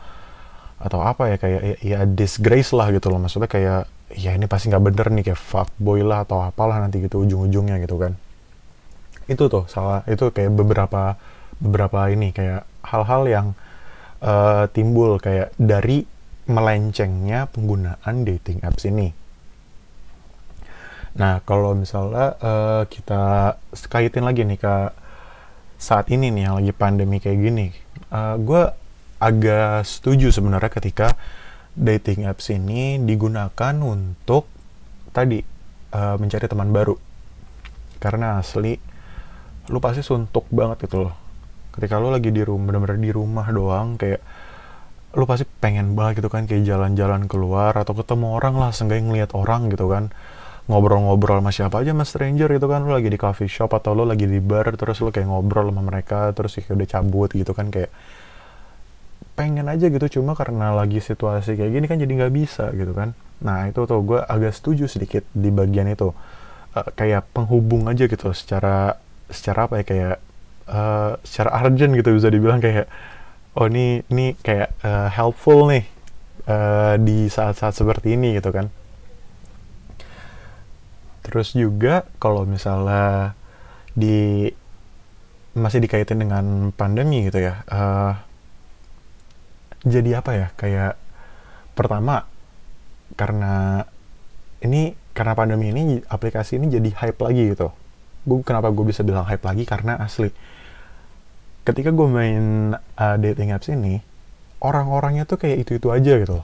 atau 0.77 0.99
apa 1.01 1.33
ya 1.33 1.37
kayak 1.37 1.61
ya, 1.61 1.75
ya 1.81 1.99
disgrace 2.05 2.73
lah 2.73 2.89
gitu 2.93 3.09
loh 3.13 3.21
maksudnya 3.21 3.49
kayak 3.49 3.89
ya 4.13 4.33
ini 4.33 4.45
pasti 4.49 4.69
nggak 4.69 4.83
bener 4.83 5.07
nih 5.13 5.23
kayak 5.33 5.41
fuckboy 5.41 6.01
lah 6.01 6.25
atau 6.25 6.41
apalah 6.41 6.81
nanti 6.81 7.01
gitu 7.01 7.25
ujung-ujungnya 7.25 7.77
gitu 7.81 7.97
kan 7.97 8.13
itu 9.27 9.43
tuh 9.51 9.65
salah 9.69 10.01
itu 10.07 10.29
kayak 10.31 10.53
beberapa 10.53 11.17
beberapa 11.61 12.09
ini 12.09 12.31
kayak 12.31 12.65
hal-hal 12.85 13.21
yang 13.27 13.47
uh, 14.23 14.65
timbul 14.71 15.17
kayak 15.19 15.53
dari 15.57 16.05
melencengnya 16.47 17.51
penggunaan 17.51 18.23
dating 18.23 18.63
apps 18.63 18.87
ini. 18.87 19.11
Nah, 21.17 21.41
kalau 21.41 21.73
misalnya 21.73 22.37
uh, 22.37 22.83
kita 22.85 23.57
kaitin 23.89 24.21
lagi 24.21 24.45
nih 24.45 24.61
ke 24.61 24.75
saat 25.81 26.09
ini 26.13 26.29
nih 26.29 26.49
yang 26.49 26.55
lagi 26.61 26.73
pandemi 26.73 27.17
kayak 27.17 27.37
gini, 27.41 27.67
uh, 28.13 28.33
eh, 28.33 28.35
gue 28.41 28.63
agak 29.17 29.81
setuju 29.85 30.29
sebenarnya 30.29 30.69
ketika 30.69 31.17
dating 31.73 32.29
apps 32.29 32.53
ini 32.53 33.01
digunakan 33.01 33.73
untuk 33.81 34.45
tadi 35.09 35.41
uh, 35.93 36.15
mencari 36.21 36.45
teman 36.45 36.69
baru. 36.69 36.93
Karena 37.97 38.37
asli 38.37 38.77
lu 39.73 39.81
pasti 39.81 40.05
suntuk 40.05 40.45
banget 40.53 40.85
gitu 40.85 41.09
loh. 41.09 41.17
Ketika 41.73 41.97
lu 41.97 42.13
lagi 42.13 42.29
di 42.29 42.45
rumah, 42.45 42.73
bener-bener 42.73 43.01
di 43.01 43.09
rumah 43.09 43.45
doang 43.49 43.97
kayak 43.97 44.21
lu 45.17 45.25
pasti 45.25 45.49
pengen 45.49 45.97
banget 45.97 46.21
gitu 46.21 46.29
kan 46.29 46.45
kayak 46.45 46.61
jalan-jalan 46.61 47.25
keluar 47.25 47.73
atau 47.73 47.97
ketemu 47.97 48.37
orang 48.37 48.53
lah 48.61 48.69
seenggaknya 48.69 49.05
ngeliat 49.09 49.31
orang 49.33 49.73
gitu 49.73 49.89
kan 49.89 50.13
ngobrol-ngobrol 50.67 51.39
sama 51.39 51.51
siapa 51.55 51.75
aja 51.81 51.95
sama 51.95 52.03
stranger 52.03 52.51
gitu 52.59 52.67
kan. 52.67 52.83
Lu 52.83 52.91
lagi 52.91 53.07
di 53.07 53.19
coffee 53.19 53.49
shop 53.49 53.71
atau 53.73 53.95
lu 53.95 54.03
lagi 54.03 54.27
di 54.27 54.39
bar 54.43 54.67
terus 54.75 54.99
lu 54.99 55.09
kayak 55.09 55.27
ngobrol 55.27 55.71
sama 55.71 55.81
mereka 55.83 56.31
terus 56.35 56.59
kayak 56.59 56.75
udah 56.75 56.87
cabut 56.87 57.29
gitu 57.31 57.51
kan 57.55 57.71
kayak 57.71 57.91
pengen 59.39 59.65
aja 59.71 59.87
gitu. 59.87 60.19
Cuma 60.19 60.35
karena 60.35 60.75
lagi 60.75 60.99
situasi 60.99 61.55
kayak 61.55 61.71
gini 61.71 61.85
kan 61.87 61.97
jadi 61.97 62.11
nggak 62.11 62.33
bisa 62.35 62.69
gitu 62.75 62.91
kan. 62.91 63.15
Nah 63.41 63.71
itu 63.71 63.83
tuh 63.87 63.99
gue 64.03 64.19
agak 64.19 64.53
setuju 64.53 64.85
sedikit 64.91 65.23
di 65.31 65.49
bagian 65.49 65.87
itu. 65.87 66.11
Uh, 66.75 66.87
kayak 66.93 67.25
penghubung 67.31 67.87
aja 67.87 68.05
gitu 68.05 68.35
secara 68.35 68.99
secara 69.31 69.71
apa 69.71 69.81
ya 69.81 69.85
kayak 69.87 70.17
uh, 70.67 71.15
secara 71.23 71.63
urgent 71.63 71.95
gitu 71.95 72.11
bisa 72.11 72.27
dibilang. 72.27 72.59
Kayak 72.59 72.91
oh 73.57 73.65
ini 73.71 74.03
ini 74.11 74.35
kayak 74.37 74.75
uh, 74.83 75.09
helpful 75.09 75.71
nih 75.71 75.87
uh, 76.45 76.99
di 77.01 77.25
saat-saat 77.31 77.73
seperti 77.73 78.13
ini 78.13 78.37
gitu 78.37 78.53
kan 78.53 78.69
terus 81.27 81.51
juga 81.51 82.07
kalau 82.23 82.47
misalnya 82.47 83.35
di 83.91 84.47
masih 85.57 85.83
dikaitin 85.83 86.23
dengan 86.23 86.71
pandemi 86.71 87.27
gitu 87.27 87.43
ya 87.43 87.67
uh, 87.67 88.15
jadi 89.83 90.23
apa 90.23 90.31
ya 90.33 90.47
kayak 90.55 90.95
pertama 91.75 92.23
karena 93.19 93.83
ini 94.63 94.95
karena 95.11 95.33
pandemi 95.35 95.73
ini 95.73 95.99
aplikasi 96.07 96.61
ini 96.61 96.69
jadi 96.69 96.89
hype 96.93 97.21
lagi 97.21 97.53
gitu. 97.53 97.73
Gue 98.27 98.41
kenapa 98.45 98.69
gue 98.73 98.85
bisa 98.85 99.01
bilang 99.01 99.25
hype 99.25 99.45
lagi? 99.45 99.63
Karena 99.65 99.97
asli 99.97 100.29
ketika 101.67 101.91
gue 101.91 102.07
main 102.07 102.71
uh, 102.79 103.15
dating 103.19 103.51
apps 103.51 103.67
ini 103.67 103.99
orang-orangnya 104.63 105.27
tuh 105.27 105.35
kayak 105.35 105.67
itu-itu 105.67 105.91
aja 105.91 106.15
gitu 106.15 106.39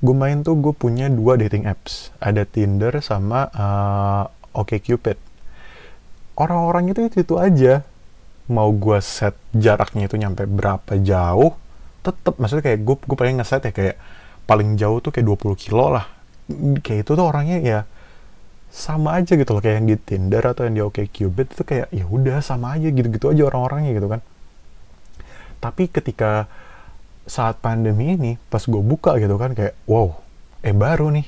gue 0.00 0.14
main 0.14 0.44
tuh 0.44 0.56
gue 0.60 0.74
punya 0.76 1.08
dua 1.08 1.40
dating 1.40 1.64
apps. 1.64 2.12
Ada 2.20 2.44
Tinder 2.44 2.92
sama 3.00 3.48
uh, 3.52 4.24
OkCupid. 4.52 5.16
Orang-orangnya 6.36 6.92
tuh 6.96 7.04
itu-itu 7.08 7.34
aja. 7.40 7.84
Mau 8.46 8.70
gue 8.70 8.98
set 9.02 9.34
jaraknya 9.56 10.06
itu 10.06 10.16
nyampe 10.20 10.44
berapa 10.46 10.94
jauh 11.00 11.56
tetep. 12.04 12.36
Maksudnya 12.38 12.64
kayak 12.64 12.80
gue 12.84 12.96
gue 13.02 13.16
pengen 13.16 13.36
ngeset 13.42 13.62
ya 13.66 13.72
kayak 13.72 13.96
paling 14.46 14.78
jauh 14.78 15.02
tuh 15.02 15.10
kayak 15.10 15.26
20 15.26 15.56
kilo 15.58 15.90
lah. 15.90 16.06
Kayak 16.84 17.08
itu 17.08 17.10
tuh 17.18 17.26
orangnya 17.26 17.58
ya 17.58 17.80
sama 18.70 19.18
aja 19.18 19.34
gitu 19.34 19.50
loh. 19.56 19.62
Kayak 19.64 19.82
yang 19.82 19.88
di 19.90 19.96
Tinder 19.98 20.44
atau 20.44 20.62
yang 20.68 20.74
di 20.76 20.82
OkCupid 20.84 21.46
itu 21.56 21.62
kayak 21.64 21.88
ya 21.90 22.04
udah 22.06 22.38
sama 22.44 22.76
aja 22.76 22.92
gitu-gitu 22.92 23.32
aja 23.32 23.42
orang-orangnya 23.48 23.96
gitu 23.96 24.08
kan. 24.12 24.20
Tapi 25.58 25.88
ketika 25.90 26.46
saat 27.26 27.58
pandemi 27.58 28.14
ini 28.14 28.38
pas 28.48 28.62
gue 28.62 28.82
buka 28.82 29.18
gitu 29.18 29.34
kan 29.34 29.52
kayak 29.52 29.74
wow 29.90 30.14
eh 30.62 30.74
baru 30.74 31.10
nih. 31.10 31.26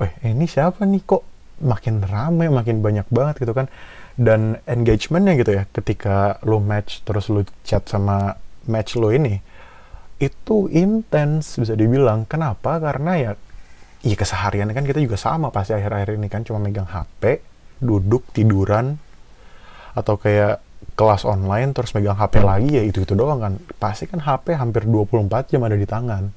Eh 0.00 0.12
ini 0.32 0.48
siapa 0.48 0.82
nih 0.88 1.04
kok 1.04 1.22
makin 1.62 2.02
rame 2.02 2.48
makin 2.48 2.80
banyak 2.80 3.06
banget 3.12 3.44
gitu 3.44 3.52
kan. 3.52 3.68
Dan 4.12 4.60
engagementnya 4.68 5.36
gitu 5.40 5.52
ya 5.56 5.64
ketika 5.68 6.40
lo 6.44 6.60
match 6.60 7.04
terus 7.04 7.32
lo 7.32 7.44
chat 7.64 7.88
sama 7.88 8.36
match 8.68 8.96
lo 9.00 9.12
ini 9.12 9.40
itu 10.20 10.68
intens 10.72 11.60
bisa 11.60 11.76
dibilang. 11.76 12.24
Kenapa? 12.24 12.80
Karena 12.80 13.16
ya 13.20 13.32
iya 14.02 14.16
keseharian 14.18 14.72
kan 14.72 14.84
kita 14.84 14.98
juga 14.98 15.20
sama 15.20 15.52
pasti 15.52 15.76
akhir-akhir 15.76 16.16
ini 16.16 16.28
kan. 16.32 16.44
Cuma 16.44 16.60
megang 16.60 16.88
HP 16.88 17.44
duduk 17.82 18.28
tiduran 18.32 18.96
atau 19.92 20.16
kayak 20.16 20.71
kelas 20.94 21.24
online 21.24 21.72
terus 21.72 21.94
megang 21.96 22.18
HP 22.18 22.42
lagi 22.44 22.70
ya 22.78 22.82
itu 22.84 23.02
itu 23.02 23.14
doang 23.16 23.40
kan. 23.40 23.52
Pasti 23.80 24.06
kan 24.06 24.20
HP 24.22 24.56
hampir 24.56 24.86
24 24.86 25.50
jam 25.52 25.62
ada 25.64 25.76
di 25.76 25.86
tangan. 25.88 26.30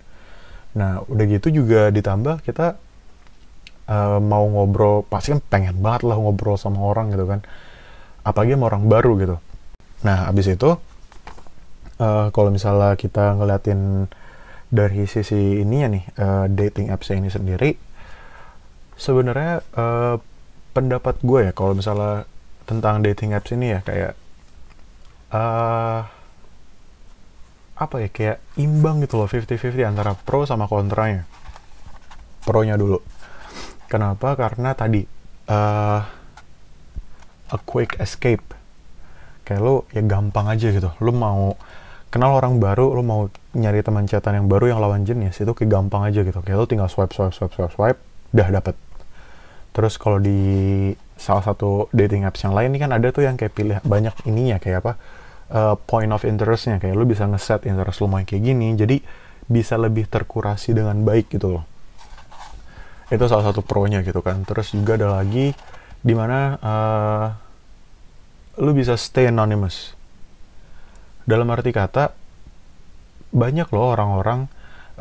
Nah 0.75 1.03
udah 1.08 1.25
gitu 1.29 1.51
juga 1.51 1.89
ditambah 1.91 2.43
kita 2.43 2.75
uh, 3.89 4.19
mau 4.19 4.45
ngobrol 4.47 5.05
pasti 5.08 5.36
kan 5.36 5.41
pengen 5.45 5.79
banget 5.79 6.08
lah 6.08 6.17
ngobrol 6.19 6.55
sama 6.55 6.81
orang 6.81 7.13
gitu 7.13 7.25
kan. 7.27 7.43
Apalagi 8.25 8.58
sama 8.58 8.71
orang 8.71 8.84
baru 8.89 9.12
gitu. 9.19 9.36
Nah 10.03 10.29
abis 10.29 10.53
itu 10.53 10.75
uh, 11.99 12.27
kalau 12.31 12.49
misalnya 12.51 12.95
kita 12.99 13.36
ngeliatin 13.38 14.10
dari 14.69 15.05
sisi 15.08 15.62
ininya 15.62 15.88
nih 15.95 16.03
uh, 16.19 16.45
dating 16.49 16.91
apps 16.91 17.13
ini 17.13 17.29
sendiri 17.29 17.77
sebenarnya 18.99 19.62
uh, 19.75 20.15
pendapat 20.75 21.19
gue 21.23 21.51
ya 21.51 21.51
kalau 21.55 21.75
misalnya 21.77 22.27
tentang 22.67 22.99
dating 22.99 23.31
apps 23.31 23.53
ini 23.55 23.77
ya 23.77 23.79
kayak 23.86 24.17
uh, 25.36 26.00
apa 27.76 27.95
ya 28.00 28.08
kayak 28.08 28.38
imbang 28.56 29.04
gitu 29.04 29.19
loh 29.19 29.28
50-50 29.28 29.84
antara 29.84 30.15
pro 30.15 30.48
sama 30.48 30.63
kontranya 30.71 31.28
pro-nya 32.45 32.78
dulu. 32.78 33.02
Kenapa? 33.89 34.38
Karena 34.38 34.78
tadi 34.78 35.02
uh, 35.50 36.00
a 37.50 37.58
quick 37.65 37.98
escape. 37.98 38.45
Kayak 39.45 39.62
lo 39.62 39.76
ya 39.89 40.06
gampang 40.06 40.45
aja 40.48 40.69
gitu. 40.69 40.89
Lo 41.02 41.12
mau 41.12 41.58
kenal 42.13 42.38
orang 42.38 42.62
baru 42.62 42.95
lo 42.95 43.02
mau 43.02 43.28
nyari 43.58 43.82
teman 43.82 44.06
chatan 44.08 44.39
yang 44.39 44.48
baru 44.48 44.71
yang 44.71 44.80
lawan 44.80 45.04
jenis 45.04 45.41
itu 45.41 45.52
kayak 45.52 45.69
gampang 45.74 46.06
aja 46.06 46.21
gitu. 46.21 46.39
Kayak 46.45 46.58
lo 46.62 46.65
tinggal 46.69 46.88
swipe 46.88 47.12
swipe 47.12 47.34
swipe 47.34 47.54
swipe 47.54 47.74
swipe 47.74 48.00
udah 48.32 48.48
dapet. 48.54 48.76
Terus 49.76 50.00
kalau 50.00 50.21
di 50.24 50.39
salah 51.19 51.43
satu 51.43 51.91
dating 51.91 52.24
apps 52.24 52.45
yang 52.45 52.56
lain 52.56 52.71
ini 52.71 52.80
kan 52.80 52.93
ada 52.93 53.12
tuh 53.12 53.26
yang 53.26 53.36
kayak 53.36 53.54
pilih 53.58 53.78
banyak 53.84 54.13
ininya 54.28 54.60
kayak 54.62 54.84
apa 54.84 54.93
uh, 55.51 55.75
point 55.77 56.10
of 56.10 56.25
interestnya. 56.25 56.81
Kayak 56.81 56.95
lu 56.97 57.05
bisa 57.05 57.25
ngeset 57.27 57.67
interest 57.69 58.01
lu 58.01 58.08
mau 58.10 58.21
kayak 58.21 58.41
gini 58.41 58.73
jadi 58.73 58.97
bisa 59.45 59.77
lebih 59.77 60.10
terkurasi 60.10 60.73
dengan 60.73 61.01
baik 61.05 61.29
gitu 61.29 61.60
loh. 61.60 61.65
Itu 63.13 63.29
salah 63.29 63.53
satu 63.53 63.62
pro-nya 63.62 64.01
gitu 64.01 64.21
kan. 64.25 64.41
Terus 64.47 64.73
juga 64.73 64.97
ada 64.97 65.21
lagi 65.21 65.53
di 66.01 66.13
mana 66.13 66.58
uh, 66.62 67.27
lu 68.62 68.71
bisa 68.73 68.97
stay 68.97 69.29
anonymous. 69.29 69.93
Dalam 71.25 71.49
arti 71.49 71.73
kata 71.73 72.13
banyak 73.36 73.67
loh 73.73 73.97
orang-orang 73.97 74.47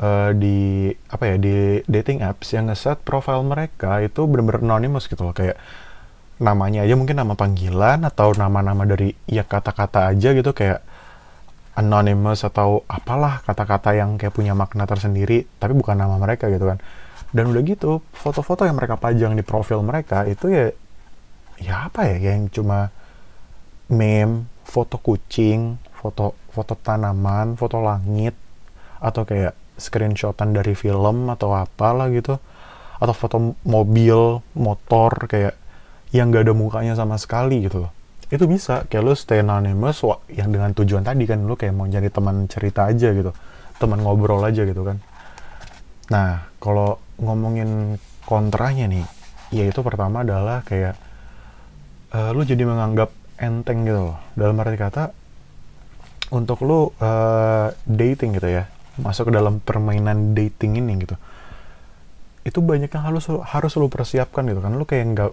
uh, 0.01 0.35
di 0.35 0.91
apa 1.13 1.25
ya 1.35 1.37
di 1.39 1.55
dating 1.87 2.25
apps 2.25 2.57
yang 2.57 2.67
ngeset 2.73 2.99
profile 3.07 3.45
mereka 3.47 4.03
itu 4.03 4.27
bener-bener 4.27 4.65
anonymous 4.65 5.07
gitu 5.07 5.25
loh. 5.25 5.35
Kayak 5.37 5.61
namanya 6.45 6.85
aja 6.85 6.93
mungkin 6.93 7.17
nama 7.17 7.33
panggilan 7.33 8.05
atau 8.05 8.37
nama-nama 8.37 8.85
dari 8.85 9.17
ya 9.25 9.49
kata-kata 9.49 10.13
aja 10.13 10.37
gitu 10.37 10.53
kayak 10.53 10.85
anonymous 11.75 12.45
atau 12.45 12.85
apalah 12.87 13.41
kata-kata 13.43 13.97
yang 13.97 14.21
kayak 14.21 14.37
punya 14.37 14.53
makna 14.53 14.85
tersendiri 14.85 15.49
tapi 15.57 15.73
bukan 15.73 15.97
nama 15.97 16.21
mereka 16.21 16.53
gitu 16.53 16.69
kan. 16.69 16.79
Dan 17.35 17.51
udah 17.51 17.63
gitu 17.67 17.99
foto-foto 18.15 18.63
yang 18.69 18.77
mereka 18.79 19.01
pajang 19.01 19.35
di 19.35 19.43
profil 19.43 19.83
mereka 19.83 20.23
itu 20.29 20.53
ya 20.53 20.71
ya 21.59 21.89
apa 21.89 22.07
ya 22.13 22.37
yang 22.37 22.53
cuma 22.53 22.93
meme 23.91 24.47
foto 24.69 25.01
kucing 25.01 25.81
foto 25.99 26.37
foto 26.53 26.75
tanaman 26.79 27.59
foto 27.59 27.83
langit 27.83 28.35
atau 29.03 29.27
kayak 29.27 29.55
screenshotan 29.79 30.55
dari 30.55 30.79
film 30.79 31.27
atau 31.31 31.55
apalah 31.55 32.07
gitu 32.11 32.39
atau 32.99 33.15
foto 33.15 33.59
mobil 33.67 34.39
motor 34.55 35.27
kayak 35.27 35.64
yang 36.15 36.31
gak 36.31 36.47
ada 36.47 36.55
mukanya 36.55 36.95
sama 36.95 37.19
sekali 37.19 37.67
gitu 37.67 37.83
loh. 37.83 37.93
Itu 38.31 38.47
bisa 38.47 38.87
kayak 38.87 39.03
lu 39.03 39.13
stay 39.19 39.43
anonymous 39.43 40.07
yang 40.31 40.55
dengan 40.55 40.71
tujuan 40.71 41.03
tadi 41.03 41.27
kan 41.27 41.43
lu 41.43 41.59
kayak 41.59 41.75
mau 41.75 41.91
jadi 41.91 42.07
teman 42.07 42.47
cerita 42.47 42.87
aja 42.87 43.11
gitu 43.11 43.35
teman 43.83 43.99
ngobrol 43.99 44.39
aja 44.47 44.63
gitu 44.63 44.87
kan. 44.87 45.03
Nah 46.15 46.47
kalau 46.63 47.03
ngomongin 47.19 47.99
kontranya 48.25 48.87
nih 48.87 49.05
yaitu 49.51 49.83
pertama 49.83 50.23
adalah 50.23 50.63
kayak 50.63 50.95
uh, 52.15 52.31
lu 52.31 52.47
jadi 52.47 52.63
menganggap 52.63 53.11
enteng 53.43 53.83
gitu 53.83 54.15
loh. 54.15 54.19
Dalam 54.39 54.55
arti 54.63 54.79
kata 54.79 55.11
untuk 56.31 56.63
lu 56.63 56.95
uh, 57.03 57.75
dating 57.91 58.39
gitu 58.39 58.49
ya 58.55 58.71
masuk 59.03 59.29
ke 59.29 59.33
dalam 59.35 59.59
permainan 59.59 60.39
dating 60.39 60.79
ini 60.79 61.03
gitu 61.03 61.19
itu 62.47 62.59
banyak 62.63 62.93
yang 62.93 63.05
harus 63.09 63.27
harus 63.27 63.73
lu 63.81 63.89
persiapkan 63.89 64.45
gitu 64.47 64.61
kan. 64.63 64.77
Lu 64.77 64.87
kayak 64.87 65.05
nggak 65.17 65.31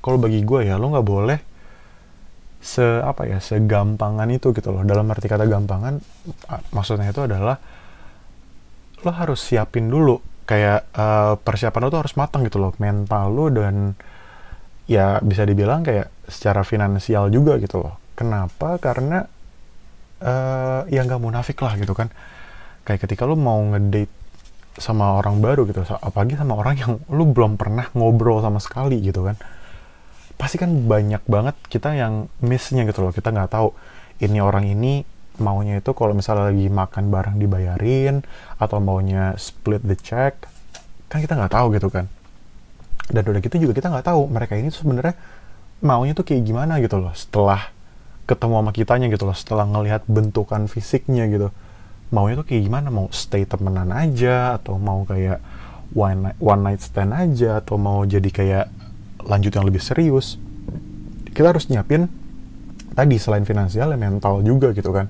kalau 0.00 0.18
bagi 0.20 0.42
gue 0.42 0.66
ya 0.66 0.80
lo 0.80 0.90
nggak 0.92 1.06
boleh 1.06 1.38
se 2.58 2.82
apa 2.82 3.22
ya 3.30 3.38
segampangan 3.38 4.26
itu 4.30 4.50
gitu 4.50 4.74
loh. 4.74 4.82
Dalam 4.82 5.06
arti 5.10 5.30
kata 5.30 5.46
gampangan 5.46 5.94
maksudnya 6.74 7.10
itu 7.10 7.22
adalah 7.22 7.56
lo 9.02 9.10
harus 9.14 9.38
siapin 9.38 9.86
dulu. 9.90 10.18
Kayak 10.48 10.88
uh, 10.96 11.36
persiapan 11.36 11.80
lo 11.86 11.88
tuh 11.92 12.00
harus 12.02 12.14
matang 12.16 12.42
gitu 12.46 12.58
loh. 12.58 12.72
Mental 12.80 13.30
lo 13.30 13.46
dan 13.52 13.94
ya 14.88 15.20
bisa 15.20 15.44
dibilang 15.44 15.84
kayak 15.84 16.08
secara 16.26 16.64
finansial 16.64 17.28
juga 17.28 17.60
gitu 17.62 17.84
loh. 17.84 18.00
Kenapa? 18.16 18.80
Karena 18.82 19.22
uh, 20.24 20.82
ya 20.88 21.04
nggak 21.04 21.20
munafik 21.20 21.60
lah 21.60 21.78
gitu 21.78 21.94
kan. 21.94 22.10
Kayak 22.82 23.06
ketika 23.06 23.28
lo 23.28 23.36
mau 23.36 23.60
ngedate 23.60 24.18
sama 24.78 25.18
orang 25.18 25.42
baru 25.42 25.66
gitu 25.66 25.82
apalagi 25.98 26.38
sama 26.38 26.54
orang 26.54 26.78
yang 26.78 26.92
lo 27.10 27.26
belum 27.26 27.58
pernah 27.58 27.90
ngobrol 27.98 28.38
sama 28.38 28.62
sekali 28.62 29.02
gitu 29.02 29.26
kan 29.26 29.34
pasti 30.38 30.56
kan 30.56 30.70
banyak 30.86 31.20
banget 31.26 31.58
kita 31.66 31.92
yang 31.98 32.30
missnya 32.40 32.86
gitu 32.86 33.02
loh. 33.02 33.12
Kita 33.12 33.34
nggak 33.34 33.50
tahu 33.50 33.74
ini 34.22 34.38
orang 34.38 34.64
ini 34.70 35.02
maunya 35.38 35.78
itu 35.78 35.90
kalau 35.94 36.14
misalnya 36.14 36.50
lagi 36.50 36.66
makan 36.66 37.10
bareng 37.10 37.36
dibayarin 37.38 38.22
atau 38.58 38.78
maunya 38.82 39.38
split 39.38 39.82
the 39.86 39.94
check 39.94 40.34
kan 41.06 41.22
kita 41.22 41.34
nggak 41.34 41.52
tahu 41.52 41.74
gitu 41.74 41.90
kan. 41.90 42.06
Dan 43.10 43.26
udah 43.26 43.40
gitu 43.42 43.58
juga 43.58 43.74
kita 43.74 43.90
nggak 43.90 44.06
tahu 44.06 44.30
mereka 44.30 44.54
ini 44.54 44.70
sebenarnya 44.70 45.18
maunya 45.82 46.14
tuh 46.14 46.22
kayak 46.22 46.46
gimana 46.46 46.78
gitu 46.78 47.02
loh. 47.02 47.10
Setelah 47.12 47.74
ketemu 48.28 48.54
sama 48.62 48.72
kitanya 48.76 49.06
gitu 49.08 49.24
loh 49.24 49.36
setelah 49.36 49.64
ngelihat 49.64 50.04
bentukan 50.04 50.68
fisiknya 50.68 51.24
gitu 51.32 51.48
maunya 52.12 52.40
tuh 52.40 52.46
kayak 52.48 52.62
gimana? 52.64 52.88
Mau 52.88 53.08
stay 53.12 53.44
temenan 53.44 53.92
aja 53.92 54.56
atau 54.60 54.80
mau 54.80 55.04
kayak 55.04 55.40
one 55.92 56.28
night, 56.28 56.38
one 56.40 56.62
night 56.64 56.80
stand 56.84 57.12
aja 57.12 57.60
atau 57.60 57.80
mau 57.80 58.04
jadi 58.04 58.28
kayak 58.28 58.66
lanjut 59.26 59.52
yang 59.54 59.66
lebih 59.66 59.82
serius 59.82 60.38
kita 61.38 61.54
harus 61.54 61.70
nyiapin 61.70 62.10
tadi 62.98 63.14
selain 63.14 63.46
finansial 63.46 63.94
ya 63.94 63.98
mental 63.98 64.42
juga 64.42 64.74
gitu 64.74 64.90
kan. 64.90 65.06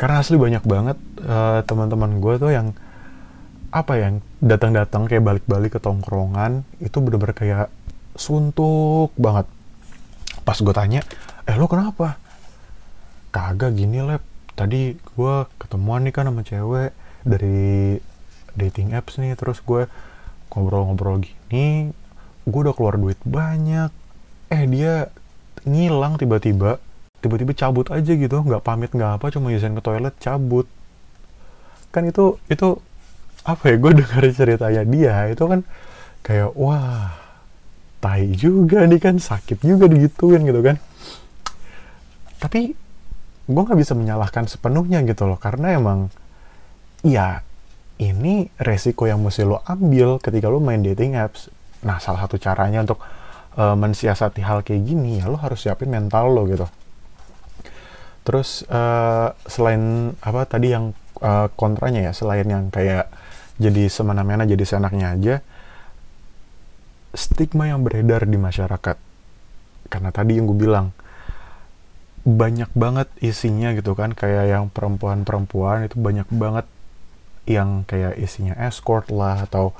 Karena 0.00 0.24
asli 0.24 0.40
banyak 0.40 0.64
banget 0.64 0.96
uh, 1.28 1.60
teman-teman 1.68 2.24
gue 2.24 2.34
tuh 2.40 2.48
yang 2.56 2.72
apa 3.68 4.00
yang 4.00 4.24
datang-datang 4.40 5.04
kayak 5.04 5.20
balik-balik 5.20 5.76
ke 5.76 5.80
tongkrongan 5.84 6.64
itu 6.80 6.96
bener-bener 7.04 7.36
kayak 7.36 7.68
suntuk 8.16 9.12
banget. 9.20 9.44
Pas 10.48 10.56
gue 10.56 10.72
tanya 10.72 11.04
eh 11.44 11.56
lo 11.60 11.68
kenapa? 11.68 12.16
Kagak 13.28 13.76
gini 13.76 14.00
lep. 14.00 14.24
Tadi 14.56 14.96
gue 14.96 15.34
ketemuan 15.60 16.00
nih 16.00 16.16
kan 16.16 16.32
sama 16.32 16.40
cewek 16.40 16.96
dari 17.28 18.00
dating 18.56 18.96
apps 18.96 19.20
nih 19.20 19.36
terus 19.36 19.60
gue 19.60 19.84
ngobrol-ngobrol 20.48 21.20
gini 21.20 21.92
gue 22.46 22.60
udah 22.62 22.74
keluar 22.74 22.94
duit 22.96 23.18
banyak. 23.26 23.90
Eh 24.48 24.64
dia 24.70 25.10
ngilang 25.66 26.16
tiba-tiba. 26.16 26.78
Tiba-tiba 27.18 27.52
cabut 27.58 27.90
aja 27.90 28.12
gitu. 28.14 28.36
Nggak 28.38 28.62
pamit 28.62 28.90
nggak 28.94 29.18
apa 29.20 29.26
cuma 29.34 29.50
izin 29.50 29.74
ke 29.74 29.82
toilet 29.82 30.14
cabut. 30.22 30.70
Kan 31.90 32.06
itu 32.06 32.38
itu 32.46 32.78
apa 33.46 33.62
ya 33.70 33.76
gue 33.78 33.92
dengar 34.02 34.22
ceritanya 34.34 34.82
dia 34.82 35.16
itu 35.30 35.44
kan 35.46 35.60
kayak 36.26 36.50
wah 36.58 37.14
tai 38.02 38.34
juga 38.34 38.82
nih 38.82 38.98
kan 38.98 39.18
sakit 39.18 39.62
juga 39.66 39.90
digituin 39.90 40.46
gitu 40.46 40.62
kan. 40.62 40.78
Tapi 42.38 42.74
gue 43.46 43.62
nggak 43.62 43.78
bisa 43.78 43.94
menyalahkan 43.94 44.50
sepenuhnya 44.50 45.02
gitu 45.06 45.26
loh 45.26 45.38
karena 45.38 45.78
emang 45.78 46.10
ya 47.06 47.46
ini 48.02 48.50
resiko 48.58 49.06
yang 49.06 49.22
mesti 49.22 49.46
lo 49.46 49.62
ambil 49.64 50.18
ketika 50.18 50.50
lo 50.50 50.58
main 50.58 50.82
dating 50.82 51.14
apps 51.14 51.48
Nah, 51.86 52.02
salah 52.02 52.26
satu 52.26 52.36
caranya 52.36 52.82
untuk 52.82 52.98
uh, 53.54 53.78
mensiasati 53.78 54.42
hal 54.42 54.66
kayak 54.66 54.82
gini 54.82 55.22
ya 55.22 55.30
lo 55.30 55.38
harus 55.38 55.62
siapin 55.62 55.88
mental 55.88 56.34
lo 56.34 56.42
gitu. 56.50 56.66
Terus 58.26 58.66
uh, 58.66 59.30
selain 59.46 60.10
apa 60.18 60.42
tadi 60.50 60.74
yang 60.74 60.90
uh, 61.22 61.46
kontranya 61.54 62.10
ya, 62.10 62.12
selain 62.12 62.46
yang 62.50 62.74
kayak 62.74 63.06
jadi 63.62 63.86
semena-mena 63.86 64.42
jadi 64.44 64.66
seenaknya 64.66 65.14
aja, 65.14 65.34
stigma 67.14 67.70
yang 67.70 67.86
beredar 67.86 68.26
di 68.26 68.34
masyarakat. 68.34 68.98
Karena 69.86 70.10
tadi 70.10 70.42
yang 70.42 70.50
gue 70.50 70.58
bilang 70.58 70.90
banyak 72.26 72.74
banget 72.74 73.06
isinya 73.22 73.70
gitu 73.78 73.94
kan 73.94 74.10
kayak 74.10 74.50
yang 74.50 74.64
perempuan-perempuan 74.66 75.86
itu 75.86 75.94
banyak 75.94 76.26
banget 76.34 76.66
yang 77.46 77.86
kayak 77.86 78.18
isinya 78.18 78.58
escort 78.58 79.06
lah 79.14 79.46
atau 79.46 79.70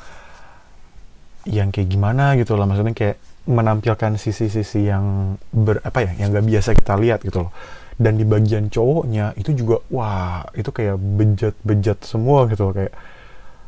yang 1.46 1.70
kayak 1.70 1.88
gimana 1.88 2.34
gitu 2.36 2.58
loh. 2.58 2.66
Maksudnya 2.66 2.92
kayak 2.92 3.16
menampilkan 3.46 4.18
sisi-sisi 4.18 4.90
yang 4.90 5.38
ber 5.54 5.78
apa 5.86 6.02
ya 6.02 6.26
yang 6.26 6.34
gak 6.34 6.46
biasa 6.46 6.68
kita 6.74 6.94
lihat 6.98 7.22
gitu 7.22 7.46
loh. 7.48 7.52
Dan 7.96 8.20
di 8.20 8.28
bagian 8.28 8.68
cowoknya 8.68 9.32
itu 9.40 9.56
juga 9.56 9.80
wah 9.88 10.44
itu 10.52 10.68
kayak 10.68 11.00
bejat-bejat 11.00 12.04
semua 12.04 12.44
gitu 12.50 12.68
loh. 12.68 12.74
Kayak 12.76 12.94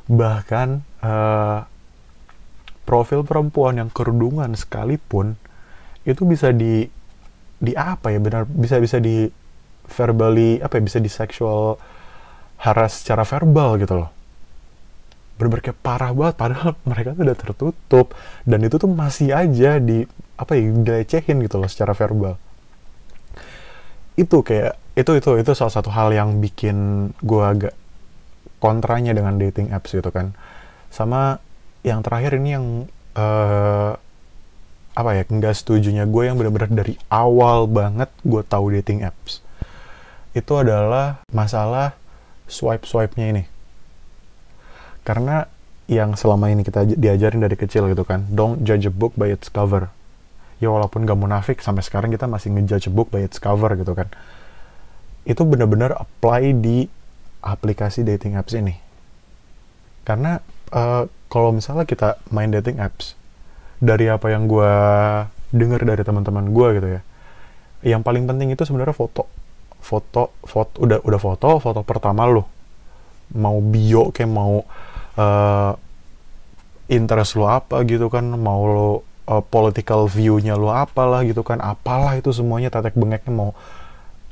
bahkan 0.09 0.85
uh, 1.01 1.65
profil 2.89 3.21
perempuan 3.21 3.77
yang 3.77 3.89
kerudungan 3.93 4.57
sekalipun 4.57 5.37
itu 6.09 6.25
bisa 6.25 6.49
di 6.57 6.89
di 7.61 7.73
apa 7.77 8.09
ya 8.15 8.19
benar 8.23 8.49
bisa 8.49 8.81
bisa 8.81 8.97
di 8.97 9.29
verbally 9.93 10.57
apa 10.65 10.81
ya 10.81 10.83
bisa 10.89 10.99
di 11.03 11.11
sexual 11.13 11.77
haras 12.65 13.05
secara 13.05 13.29
verbal 13.29 13.77
gitu 13.77 13.95
loh 14.01 14.18
kayak 15.39 15.79
parah 15.79 16.11
banget 16.11 16.35
padahal 16.35 16.71
mereka 16.91 17.15
tuh 17.15 17.23
udah 17.25 17.39
tertutup. 17.39 18.07
Dan 18.43 18.67
itu 18.67 18.77
tuh 18.77 18.91
masih 18.91 19.31
aja 19.33 19.79
di 19.79 20.05
apa 20.35 20.59
ya 20.59 20.71
dilecehin 20.71 21.39
gitu 21.47 21.57
loh 21.63 21.71
secara 21.71 21.95
verbal. 21.95 22.35
Itu 24.19 24.43
kayak 24.43 24.75
itu 24.99 25.15
itu 25.15 25.31
itu 25.39 25.51
salah 25.55 25.71
satu 25.71 25.95
hal 25.95 26.11
yang 26.11 26.43
bikin 26.43 27.11
gue 27.23 27.43
agak 27.43 27.75
kontranya 28.59 29.15
dengan 29.15 29.39
dating 29.39 29.71
apps 29.71 29.95
gitu 29.95 30.11
kan. 30.11 30.35
Sama 30.91 31.39
yang 31.87 32.03
terakhir 32.03 32.43
ini 32.43 32.51
yang 32.59 32.67
uh, 33.15 33.95
apa 34.99 35.11
ya 35.15 35.23
nggak 35.23 35.55
setujunya 35.55 36.11
gue 36.11 36.23
yang 36.27 36.35
benar-benar 36.35 36.75
dari 36.75 36.99
awal 37.07 37.71
banget 37.71 38.11
gue 38.27 38.43
tahu 38.43 38.75
dating 38.75 39.07
apps. 39.07 39.39
Itu 40.35 40.59
adalah 40.59 41.23
masalah 41.31 41.95
swipe 42.51 42.83
swipe 42.83 43.15
nya 43.15 43.31
ini 43.31 43.58
karena 45.09 45.49
yang 45.89 46.13
selama 46.21 46.53
ini 46.53 46.61
kita 46.69 46.85
diajarin 46.85 47.41
dari 47.41 47.57
kecil 47.57 47.89
gitu 47.89 48.05
kan 48.05 48.29
don't 48.29 48.61
judge 48.61 48.85
a 48.85 48.93
book 48.93 49.17
by 49.17 49.33
its 49.33 49.49
cover. 49.49 49.89
Ya 50.61 50.69
walaupun 50.69 51.09
gak 51.09 51.17
munafik 51.17 51.65
sampai 51.65 51.81
sekarang 51.81 52.13
kita 52.13 52.29
masih 52.29 52.53
ngejudge 52.53 52.91
a 52.91 52.93
book 52.93 53.09
by 53.09 53.25
its 53.25 53.41
cover 53.41 53.73
gitu 53.73 53.97
kan. 53.97 54.13
Itu 55.25 55.49
benar-benar 55.49 55.97
apply 55.97 56.61
di 56.61 56.85
aplikasi 57.41 58.05
dating 58.05 58.37
apps 58.37 58.53
ini. 58.53 58.77
Karena 60.05 60.45
uh, 60.77 61.09
kalau 61.33 61.57
misalnya 61.57 61.89
kita 61.89 62.21
main 62.29 62.53
dating 62.53 62.77
apps 62.77 63.17
dari 63.81 64.13
apa 64.13 64.29
yang 64.29 64.45
gue 64.45 64.73
dengar 65.57 65.81
dari 65.89 66.05
teman-teman 66.05 66.53
gue 66.53 66.69
gitu 66.77 66.89
ya 66.99 67.01
yang 67.87 68.03
paling 68.03 68.27
penting 68.27 68.51
itu 68.51 68.63
sebenarnya 68.67 68.93
foto. 68.93 69.25
Foto 69.79 70.35
foto 70.43 70.83
udah 70.83 70.99
udah 71.07 71.21
foto 71.23 71.63
foto 71.63 71.81
pertama 71.87 72.27
lo 72.27 72.51
mau 73.31 73.63
bio 73.63 74.11
kayak 74.11 74.27
mau 74.27 74.67
uh, 75.19 75.75
interest 76.89 77.37
lo 77.37 77.51
apa 77.51 77.83
gitu 77.85 78.09
kan 78.09 78.25
mau 78.39 78.63
lo 78.65 78.91
uh, 79.29 79.43
political 79.45 80.09
view-nya 80.09 80.57
lo 80.57 80.73
apalah 80.73 81.27
gitu 81.27 81.45
kan 81.45 81.61
apalah 81.61 82.17
itu 82.17 82.33
semuanya 82.33 82.73
tetek 82.73 82.97
bengeknya 82.97 83.35
mau 83.35 83.51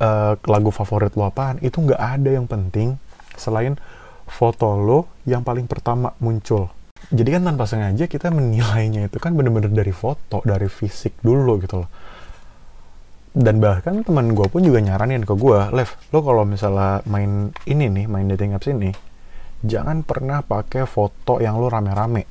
uh, 0.00 0.32
lagu 0.48 0.70
favorit 0.72 1.12
lo 1.18 1.28
apaan 1.28 1.60
itu 1.60 1.76
nggak 1.82 2.00
ada 2.00 2.30
yang 2.30 2.46
penting 2.48 2.96
selain 3.36 3.76
foto 4.26 4.74
lo 4.74 4.98
yang 5.28 5.44
paling 5.46 5.68
pertama 5.68 6.14
muncul. 6.18 6.72
Jadi 7.12 7.38
kan 7.38 7.42
tanpa 7.46 7.70
sengaja 7.70 8.10
kita 8.10 8.34
menilainya 8.34 9.06
itu 9.06 9.22
kan 9.22 9.36
bener-bener 9.36 9.70
dari 9.70 9.94
foto 9.94 10.42
dari 10.42 10.66
fisik 10.66 11.22
dulu 11.22 11.62
gitu 11.62 11.84
loh. 11.84 11.90
Dan 13.36 13.60
bahkan 13.60 14.00
teman 14.00 14.32
gue 14.32 14.48
pun 14.48 14.64
juga 14.64 14.80
nyaranin 14.80 15.20
ke 15.20 15.36
gue, 15.36 15.60
Lev, 15.76 15.92
lo 16.08 16.24
kalau 16.24 16.48
misalnya 16.48 17.04
main 17.04 17.52
ini 17.68 17.92
nih, 17.92 18.08
main 18.08 18.24
dating 18.32 18.56
apps 18.56 18.72
ini, 18.72 18.96
jangan 19.64 20.04
pernah 20.04 20.44
pakai 20.44 20.84
foto 20.84 21.40
yang 21.40 21.56
lo 21.56 21.70
rame-rame. 21.70 22.24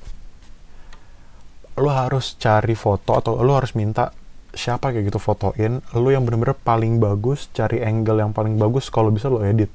Lo 1.80 1.92
harus 1.92 2.38
cari 2.38 2.78
foto 2.78 3.18
atau 3.18 3.42
lo 3.42 3.58
harus 3.58 3.74
minta 3.74 4.12
siapa 4.56 4.96
kayak 4.96 5.12
gitu 5.12 5.20
fotoin, 5.20 5.84
lo 6.00 6.08
yang 6.08 6.24
bener-bener 6.24 6.56
paling 6.56 7.04
bagus, 7.04 7.52
cari 7.52 7.84
angle 7.84 8.24
yang 8.24 8.32
paling 8.32 8.56
bagus, 8.56 8.88
kalau 8.88 9.12
bisa 9.12 9.28
lo 9.28 9.44
edit. 9.44 9.68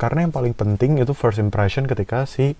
Karena 0.00 0.24
yang 0.24 0.32
paling 0.32 0.56
penting 0.56 0.96
itu 0.96 1.12
first 1.12 1.36
impression 1.36 1.84
ketika 1.84 2.24
si 2.24 2.56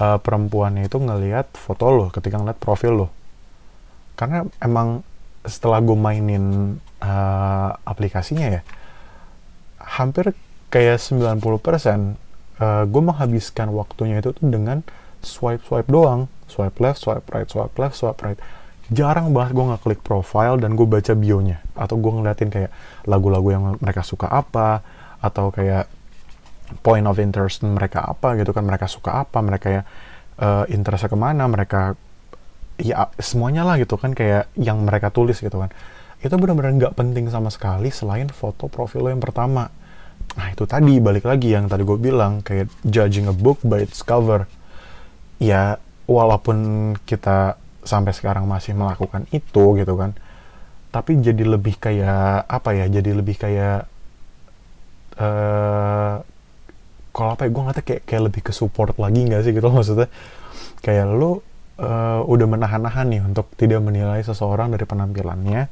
uh, 0.00 0.16
perempuannya 0.16 0.88
itu 0.88 0.96
ngelihat 0.96 1.52
foto 1.52 1.92
lo, 1.92 2.06
ketika 2.08 2.40
ngeliat 2.40 2.56
profil 2.56 3.04
lo. 3.04 3.08
Karena 4.16 4.48
emang 4.64 5.04
setelah 5.44 5.84
gue 5.84 5.94
mainin 5.94 6.76
uh, 7.04 7.70
aplikasinya 7.86 8.58
ya 8.58 8.62
hampir 9.78 10.36
kayak 10.68 11.00
90% 11.00 11.40
uh, 12.58 12.84
gue 12.84 13.02
menghabiskan 13.02 13.70
waktunya 13.72 14.20
itu 14.20 14.34
tuh 14.34 14.46
dengan 14.46 14.82
swipe 15.22 15.64
swipe 15.66 15.88
doang. 15.90 16.30
Swipe 16.48 16.80
left 16.80 17.04
swipe 17.04 17.26
right 17.28 17.48
swipe 17.48 17.74
left 17.76 17.96
swipe 17.98 18.20
right. 18.24 18.38
Jarang 18.88 19.36
banget 19.36 19.52
gue 19.52 19.64
nggak 19.68 19.82
klik 19.84 20.00
profile 20.00 20.56
dan 20.56 20.72
gue 20.74 20.86
baca 20.88 21.12
bionya. 21.12 21.60
Atau 21.76 22.00
gue 22.00 22.08
ngeliatin 22.08 22.48
kayak 22.48 22.70
lagu-lagu 23.04 23.48
yang 23.52 23.62
mereka 23.78 24.00
suka 24.00 24.32
apa 24.32 24.80
atau 25.20 25.52
kayak 25.52 25.90
point 26.84 27.04
of 27.08 27.16
interest 27.20 27.64
mereka 27.64 28.04
apa 28.04 28.36
gitu 28.40 28.50
kan. 28.56 28.64
Mereka 28.64 28.88
suka 28.88 29.22
apa 29.22 29.38
mereka 29.44 29.66
ya 29.68 29.82
uh, 30.40 30.64
interestnya 30.72 31.12
ke 31.12 31.18
mana 31.18 31.44
mereka 31.46 31.94
ya 32.78 33.10
semuanya 33.18 33.66
lah 33.66 33.74
gitu 33.76 33.98
kan 33.98 34.14
kayak 34.14 34.48
yang 34.56 34.80
mereka 34.88 35.12
tulis 35.12 35.36
gitu 35.42 35.60
kan. 35.60 35.68
Itu 36.18 36.34
benar-benar 36.40 36.74
nggak 36.74 36.94
penting 36.96 37.28
sama 37.28 37.52
sekali 37.52 37.92
selain 37.92 38.32
foto 38.32 38.66
profil 38.72 39.06
lo 39.06 39.08
yang 39.12 39.22
pertama 39.22 39.68
nah 40.38 40.54
itu 40.54 40.64
tadi 40.70 41.02
balik 41.02 41.26
lagi 41.26 41.50
yang 41.50 41.66
tadi 41.66 41.82
gue 41.82 41.98
bilang 41.98 42.46
kayak 42.46 42.70
judging 42.86 43.26
a 43.26 43.34
book 43.34 43.58
by 43.66 43.82
its 43.82 44.06
cover 44.06 44.46
ya 45.42 45.82
walaupun 46.06 46.94
kita 47.02 47.58
sampai 47.82 48.14
sekarang 48.14 48.46
masih 48.46 48.78
melakukan 48.78 49.26
itu 49.34 49.74
gitu 49.74 49.94
kan 49.98 50.14
tapi 50.94 51.18
jadi 51.18 51.42
lebih 51.42 51.76
kayak 51.76 52.46
apa 52.46 52.70
ya 52.72 52.86
jadi 52.86 53.10
lebih 53.18 53.36
kayak 53.36 53.90
uh, 55.18 56.22
kalau 57.10 57.30
apa 57.34 57.44
ya 57.44 57.50
gue 57.50 57.62
ngerti 57.66 57.82
kayak 57.82 58.02
kayak 58.06 58.22
lebih 58.30 58.40
ke 58.46 58.52
support 58.54 58.94
lagi 58.96 59.26
nggak 59.26 59.42
sih 59.42 59.52
gitu 59.52 59.68
maksudnya 59.74 60.08
kayak 60.80 61.10
lo 61.10 61.42
uh, 61.78 62.20
udah 62.26 62.46
menahan-nahan 62.46 63.06
nih 63.08 63.22
untuk 63.24 63.50
tidak 63.54 63.80
menilai 63.80 64.20
seseorang 64.22 64.74
dari 64.74 64.84
penampilannya. 64.84 65.62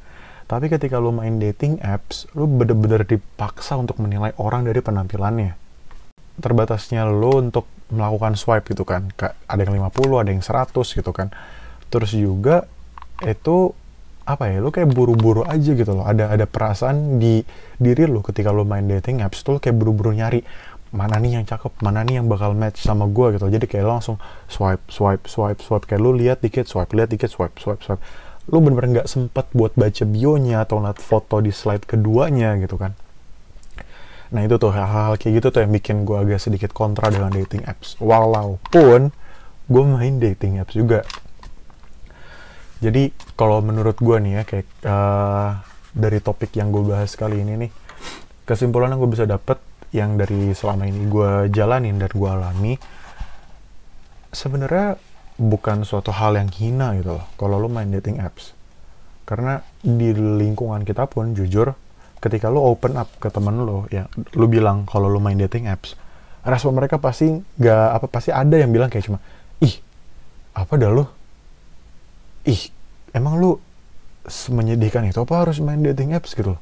Tapi 0.47 0.71
ketika 0.71 0.95
lo 0.97 1.11
main 1.11 1.43
dating 1.43 1.83
apps, 1.83 2.23
lo 2.31 2.47
bener-bener 2.47 3.03
dipaksa 3.03 3.75
untuk 3.75 3.99
menilai 3.99 4.31
orang 4.39 4.63
dari 4.63 4.79
penampilannya. 4.79 5.59
Terbatasnya 6.39 7.03
lo 7.03 7.43
untuk 7.43 7.67
melakukan 7.91 8.39
swipe 8.39 8.71
gitu 8.71 8.87
kan. 8.87 9.11
Ada 9.19 9.67
yang 9.67 9.91
50, 9.91 10.23
ada 10.23 10.31
yang 10.31 10.39
100 10.39 10.71
gitu 10.71 11.11
kan. 11.11 11.35
Terus 11.91 12.15
juga 12.15 12.63
itu 13.27 13.75
apa 14.27 14.51
ya 14.51 14.59
lo 14.59 14.75
kayak 14.75 14.91
buru-buru 14.91 15.47
aja 15.47 15.71
gitu 15.71 15.87
loh 15.95 16.03
ada 16.03 16.27
ada 16.27 16.43
perasaan 16.43 17.15
di 17.15 17.39
diri 17.79 18.11
lo 18.11 18.19
ketika 18.19 18.51
lo 18.51 18.67
main 18.67 18.83
dating 18.83 19.23
apps 19.23 19.39
tuh 19.39 19.55
kayak 19.55 19.79
buru-buru 19.79 20.11
nyari 20.11 20.43
mana 20.91 21.19
nih 21.19 21.39
yang 21.39 21.45
cakep, 21.47 21.83
mana 21.83 22.03
nih 22.07 22.23
yang 22.23 22.27
bakal 22.31 22.55
match 22.55 22.79
sama 22.79 23.11
gue 23.11 23.35
gitu. 23.35 23.45
Jadi 23.51 23.65
kayak 23.67 23.87
langsung 23.87 24.15
swipe, 24.47 24.83
swipe, 24.87 25.27
swipe, 25.27 25.59
swipe. 25.59 25.83
Kayak 25.83 26.01
lu 26.03 26.15
lihat 26.15 26.39
dikit, 26.39 26.63
swipe, 26.63 26.95
lihat 26.95 27.11
dikit, 27.11 27.27
swipe, 27.27 27.59
swipe, 27.59 27.83
swipe. 27.83 27.99
Lu 28.47 28.63
bener-bener 28.63 29.01
nggak 29.03 29.09
sempet 29.11 29.45
buat 29.51 29.75
baca 29.75 30.03
bionya 30.07 30.63
atau 30.63 30.79
lihat 30.79 31.03
foto 31.03 31.43
di 31.43 31.51
slide 31.51 31.83
keduanya 31.83 32.55
gitu 32.59 32.79
kan. 32.79 32.95
Nah 34.31 34.43
itu 34.43 34.55
tuh 34.59 34.71
hal-hal 34.71 35.15
kayak 35.15 35.43
gitu 35.43 35.47
tuh 35.51 35.59
yang 35.63 35.71
bikin 35.71 36.03
gue 36.03 36.15
agak 36.15 36.39
sedikit 36.39 36.71
kontra 36.71 37.11
dengan 37.11 37.31
dating 37.31 37.63
apps. 37.67 37.95
Walaupun 37.99 39.11
gue 39.67 39.83
main 39.83 40.15
dating 40.19 40.63
apps 40.63 40.75
juga. 40.75 41.03
Jadi 42.79 43.09
kalau 43.33 43.59
menurut 43.59 43.97
gue 43.97 44.17
nih 44.21 44.33
ya 44.39 44.43
kayak 44.45 44.67
uh, 44.85 45.49
dari 45.91 46.19
topik 46.21 46.53
yang 46.55 46.69
gue 46.69 46.83
bahas 46.85 47.17
kali 47.17 47.41
ini 47.41 47.67
nih, 47.67 47.71
kesimpulan 48.45 48.93
yang 48.93 48.99
gue 49.01 49.11
bisa 49.11 49.25
dapet 49.25 49.57
yang 49.95 50.19
dari 50.19 50.51
selama 50.51 50.85
ini 50.85 51.07
gue 51.07 51.47
jalanin 51.49 51.95
dan 51.95 52.11
gue 52.11 52.29
alami 52.29 52.75
sebenarnya 54.35 54.99
bukan 55.37 55.85
suatu 55.85 56.09
hal 56.11 56.35
yang 56.35 56.49
hina 56.49 56.97
gitu 56.97 57.21
loh 57.21 57.25
kalau 57.37 57.61
lo 57.61 57.69
main 57.69 57.89
dating 57.89 58.19
apps. 58.19 58.57
Karena 59.27 59.61
di 59.83 60.11
lingkungan 60.13 60.83
kita 60.83 61.05
pun 61.07 61.37
jujur 61.37 61.73
ketika 62.17 62.49
lo 62.49 62.65
open 62.65 62.97
up 62.97 63.09
ke 63.21 63.29
temen 63.29 63.61
lo 63.61 63.85
ya 63.93 64.09
lo 64.33 64.45
bilang 64.49 64.89
kalau 64.89 65.05
lo 65.05 65.21
main 65.21 65.37
dating 65.37 65.69
apps 65.69 65.93
respon 66.41 66.73
mereka 66.73 66.97
pasti 66.97 67.29
nggak 67.29 67.87
apa 67.93 68.05
pasti 68.09 68.33
ada 68.33 68.57
yang 68.57 68.73
bilang 68.73 68.89
kayak 68.89 69.05
cuma 69.05 69.21
ih 69.61 69.77
apa 70.57 70.73
dah 70.81 70.89
lo 70.89 71.05
ih 72.47 72.73
emang 73.13 73.37
lo 73.37 73.61
menyedihkan 74.51 75.07
itu 75.07 75.19
apa 75.23 75.47
harus 75.47 75.59
main 75.63 75.79
dating 75.79 76.11
apps? 76.11 76.35
Gitu 76.35 76.55
loh. 76.55 76.61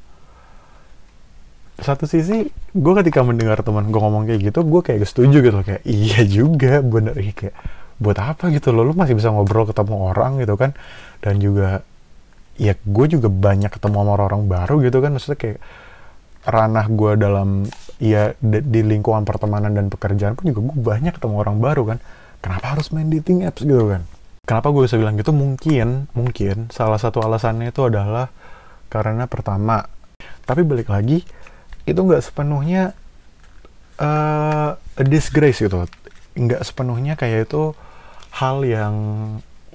Satu 1.76 2.08
sisi 2.08 2.48
gue 2.72 2.92
ketika 3.02 3.20
mendengar 3.20 3.60
teman 3.60 3.90
gue 3.92 4.00
ngomong 4.00 4.24
kayak 4.24 4.48
gitu 4.48 4.64
gue 4.64 4.80
kayak 4.80 5.04
setuju 5.04 5.38
gitu 5.44 5.58
kayak 5.60 5.82
iya 5.84 6.20
juga 6.24 6.80
bener. 6.80 7.12
Kayak 7.36 7.54
buat 7.96 8.18
apa 8.20 8.52
gitu 8.52 8.72
loh? 8.72 8.84
Lu 8.86 8.92
masih 8.92 9.16
bisa 9.16 9.32
ngobrol 9.32 9.68
ketemu 9.68 10.12
orang 10.12 10.40
gitu 10.42 10.54
kan. 10.56 10.76
Dan 11.20 11.40
juga 11.40 11.84
ya 12.56 12.72
gue 12.72 13.06
juga 13.12 13.28
banyak 13.28 13.68
ketemu 13.68 13.96
sama 14.00 14.10
orang-orang 14.16 14.42
baru 14.48 14.76
gitu 14.84 14.98
kan. 15.00 15.10
Maksudnya 15.16 15.38
kayak 15.38 15.58
ranah 16.46 16.86
gue 16.86 17.12
dalam 17.18 17.66
ya 17.98 18.36
di 18.40 18.80
lingkungan 18.84 19.26
pertemanan 19.26 19.74
dan 19.74 19.90
pekerjaan 19.90 20.38
pun 20.38 20.46
juga 20.52 20.60
gue 20.70 20.78
banyak 20.78 21.12
ketemu 21.16 21.34
orang 21.42 21.56
baru 21.58 21.82
kan. 21.96 21.98
Kenapa 22.44 22.78
harus 22.78 22.92
main 22.94 23.08
dating 23.10 23.42
apps 23.48 23.64
gitu 23.64 23.90
kan? 23.90 24.06
Kenapa 24.46 24.70
gue 24.70 24.86
bisa 24.86 24.94
bilang 24.94 25.18
gitu? 25.18 25.34
Mungkin 25.34 26.06
mungkin 26.14 26.70
salah 26.70 27.02
satu 27.02 27.18
alasannya 27.18 27.74
itu 27.74 27.82
adalah 27.82 28.30
karena 28.86 29.26
pertama 29.26 29.90
tapi 30.46 30.62
balik 30.62 30.86
lagi 30.86 31.26
itu 31.82 31.98
nggak 31.98 32.22
sepenuhnya 32.22 32.94
uh, 33.98 34.78
a 34.78 35.02
disgrace 35.02 35.66
gitu. 35.66 35.90
Nggak 36.38 36.62
sepenuhnya 36.62 37.18
kayak 37.18 37.50
itu 37.50 37.74
hal 38.36 38.68
yang 38.68 38.94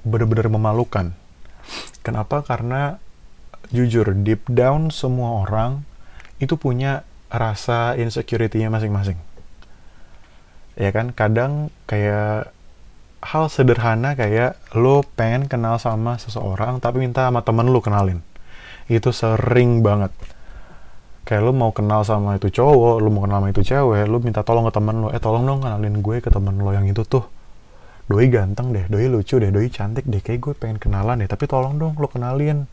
benar-benar 0.06 0.46
memalukan. 0.46 1.10
Kenapa? 2.06 2.46
Karena 2.46 2.98
jujur 3.74 4.14
deep 4.22 4.46
down 4.46 4.94
semua 4.94 5.42
orang 5.42 5.82
itu 6.38 6.54
punya 6.54 7.02
rasa 7.32 7.98
insecurity-nya 7.98 8.70
masing-masing. 8.70 9.18
Ya 10.78 10.90
kan? 10.94 11.10
Kadang 11.10 11.74
kayak 11.90 12.54
hal 13.22 13.44
sederhana 13.46 14.18
kayak 14.18 14.58
lo 14.74 15.06
pengen 15.14 15.46
kenal 15.46 15.78
sama 15.78 16.18
seseorang 16.18 16.82
tapi 16.82 16.98
minta 16.98 17.26
sama 17.26 17.42
temen 17.42 17.70
lo 17.70 17.82
kenalin. 17.82 18.22
Itu 18.86 19.14
sering 19.14 19.82
banget. 19.82 20.10
Kayak 21.22 21.50
lu 21.50 21.52
mau 21.54 21.70
kenal 21.70 22.02
sama 22.02 22.34
itu 22.34 22.50
cowok, 22.50 22.98
lu 22.98 23.08
mau 23.14 23.22
kenal 23.22 23.38
sama 23.42 23.54
itu 23.54 23.62
cewek, 23.62 24.10
lu 24.10 24.18
minta 24.18 24.42
tolong 24.42 24.66
ke 24.66 24.74
temen 24.74 25.06
lu, 25.06 25.08
eh 25.14 25.22
tolong 25.22 25.46
dong 25.46 25.62
kenalin 25.62 26.02
gue 26.02 26.18
ke 26.18 26.30
temen 26.34 26.58
lo 26.58 26.74
yang 26.74 26.86
itu 26.90 27.06
tuh. 27.06 27.22
Doi 28.12 28.28
ganteng 28.28 28.76
deh, 28.76 28.84
doi 28.92 29.08
lucu 29.08 29.40
deh, 29.40 29.48
doi 29.48 29.72
cantik 29.72 30.04
deh, 30.04 30.20
kayak 30.20 30.40
gue 30.44 30.52
pengen 30.52 30.76
kenalan 30.76 31.24
deh, 31.24 31.30
tapi 31.32 31.48
tolong 31.48 31.80
dong 31.80 31.96
lo 31.96 32.12
kenalin. 32.12 32.68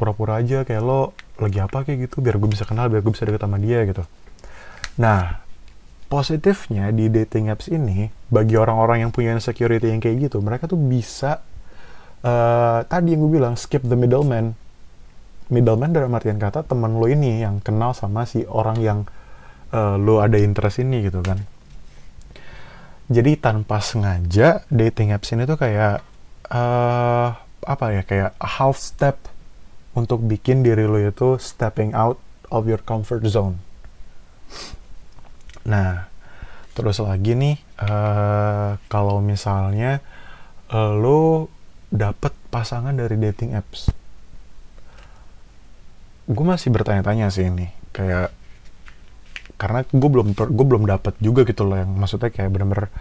Pura-pura 0.00 0.40
aja 0.40 0.64
kayak 0.64 0.80
lo 0.80 1.12
lagi 1.36 1.60
apa 1.60 1.84
kayak 1.84 2.08
gitu, 2.08 2.24
biar 2.24 2.40
gue 2.40 2.48
bisa 2.48 2.64
kenal, 2.64 2.88
biar 2.88 3.04
gue 3.04 3.12
bisa 3.12 3.28
deket 3.28 3.44
sama 3.44 3.60
dia 3.60 3.84
gitu. 3.84 4.00
Nah, 4.96 5.44
positifnya 6.06 6.94
di 6.94 7.10
dating 7.10 7.50
apps 7.50 7.66
ini 7.66 8.06
bagi 8.30 8.54
orang-orang 8.54 9.06
yang 9.06 9.10
punya 9.10 9.34
insecurity 9.34 9.90
yang 9.90 9.98
kayak 9.98 10.30
gitu 10.30 10.38
mereka 10.38 10.70
tuh 10.70 10.78
bisa 10.78 11.42
uh, 12.22 12.86
tadi 12.86 13.14
yang 13.14 13.26
gue 13.26 13.32
bilang 13.42 13.54
skip 13.58 13.82
the 13.82 13.98
middleman 13.98 14.54
middleman 15.50 15.90
dalam 15.90 16.14
artian 16.14 16.38
kata 16.38 16.62
teman 16.62 16.98
lo 16.98 17.10
ini 17.10 17.42
yang 17.42 17.58
kenal 17.58 17.90
sama 17.90 18.22
si 18.22 18.46
orang 18.46 18.78
yang 18.78 18.98
uh, 19.74 19.98
lo 19.98 20.22
ada 20.22 20.38
interest 20.38 20.78
ini 20.82 21.10
gitu 21.10 21.22
kan 21.26 21.42
jadi 23.06 23.38
tanpa 23.38 23.78
sengaja 23.78 24.66
dating 24.66 25.14
apps 25.14 25.30
ini 25.30 25.46
tuh 25.46 25.58
kayak 25.58 26.02
uh, 26.50 27.28
apa 27.66 27.86
ya 27.94 28.02
kayak 28.02 28.32
half 28.38 28.78
step 28.78 29.18
untuk 29.96 30.22
bikin 30.22 30.60
diri 30.60 30.84
lo 30.84 31.00
itu 31.00 31.40
stepping 31.40 31.96
out 31.96 32.20
of 32.52 32.68
your 32.68 32.82
comfort 32.84 33.24
zone. 33.26 33.58
Nah, 35.66 36.06
terus 36.76 37.00
lagi 37.02 37.32
nih, 37.32 37.56
uh, 37.80 38.78
kalau 38.86 39.18
misalnya 39.24 40.04
uh, 40.70 40.92
lo 40.94 41.50
dapet 41.88 42.36
pasangan 42.52 42.92
dari 42.92 43.16
dating 43.16 43.56
apps, 43.56 43.88
gue 46.28 46.44
masih 46.44 46.68
bertanya-tanya 46.70 47.32
sih 47.32 47.48
ini, 47.48 47.72
kayak 47.96 48.35
karena 49.56 49.84
gue 49.88 50.10
belum 50.12 50.36
gue 50.36 50.66
belum 50.68 50.84
dapet 50.84 51.16
juga 51.20 51.44
gitu 51.48 51.64
loh 51.64 51.80
yang 51.80 51.90
maksudnya 51.96 52.28
kayak 52.28 52.52
bener-bener 52.52 52.92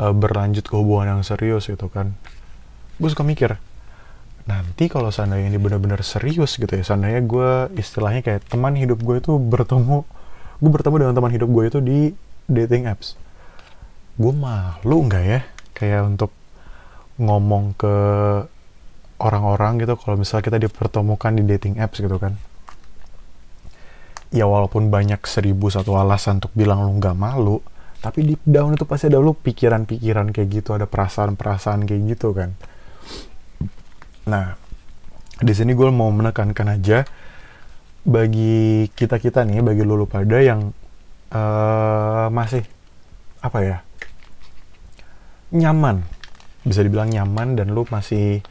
uh, 0.00 0.12
berlanjut 0.16 0.64
ke 0.64 0.74
hubungan 0.76 1.18
yang 1.18 1.22
serius 1.24 1.68
gitu 1.68 1.92
kan. 1.92 2.16
Gue 2.96 3.08
suka 3.12 3.24
mikir, 3.24 3.56
nanti 4.48 4.88
kalau 4.88 5.12
seandainya 5.12 5.52
ini 5.52 5.58
bener-bener 5.60 6.00
serius 6.00 6.56
gitu 6.56 6.70
ya, 6.70 6.84
seandainya 6.84 7.24
gue 7.24 7.50
istilahnya 7.76 8.24
kayak 8.24 8.48
teman 8.48 8.76
hidup 8.76 9.00
gue 9.04 9.20
itu 9.20 9.36
bertemu 9.36 10.04
gue 10.62 10.70
bertemu 10.70 10.96
dengan 11.02 11.14
teman 11.18 11.32
hidup 11.34 11.50
gue 11.50 11.64
itu 11.66 11.78
di 11.82 11.98
dating 12.46 12.86
apps 12.86 13.18
gue 14.14 14.30
malu 14.30 15.10
nggak 15.10 15.24
ya 15.26 15.40
kayak 15.74 16.06
untuk 16.06 16.30
ngomong 17.18 17.74
ke 17.74 17.94
orang-orang 19.18 19.82
gitu 19.82 19.98
kalau 19.98 20.14
misalnya 20.14 20.46
kita 20.46 20.58
dipertemukan 20.62 21.34
di 21.34 21.42
dating 21.42 21.82
apps 21.82 21.98
gitu 21.98 22.14
kan 22.22 22.38
ya 24.32 24.48
walaupun 24.48 24.88
banyak 24.88 25.20
seribu 25.28 25.68
satu 25.68 25.94
alasan 25.94 26.40
untuk 26.40 26.56
bilang 26.56 26.80
lu 26.82 26.96
nggak 26.96 27.14
malu 27.14 27.60
tapi 28.02 28.26
di 28.26 28.34
down 28.42 28.74
itu 28.74 28.82
pasti 28.82 29.06
ada 29.06 29.22
lu 29.22 29.30
pikiran-pikiran 29.36 30.34
kayak 30.34 30.48
gitu 30.50 30.74
ada 30.74 30.90
perasaan-perasaan 30.90 31.86
kayak 31.86 32.02
gitu 32.10 32.34
kan. 32.34 32.50
Nah 34.26 34.58
di 35.38 35.52
sini 35.54 35.70
gue 35.70 35.86
mau 35.94 36.10
menekankan 36.10 36.66
aja 36.74 37.06
bagi 38.02 38.90
kita 38.90 39.22
kita 39.22 39.46
nih 39.46 39.62
bagi 39.62 39.86
lulu 39.86 40.10
pada 40.10 40.42
yang 40.42 40.74
uh, 41.30 42.26
masih 42.34 42.66
apa 43.38 43.58
ya 43.62 43.78
nyaman. 45.54 46.02
Bisa 46.66 46.82
dibilang 46.82 47.06
nyaman 47.06 47.54
dan 47.54 47.70
lu 47.70 47.86
masih 47.86 48.42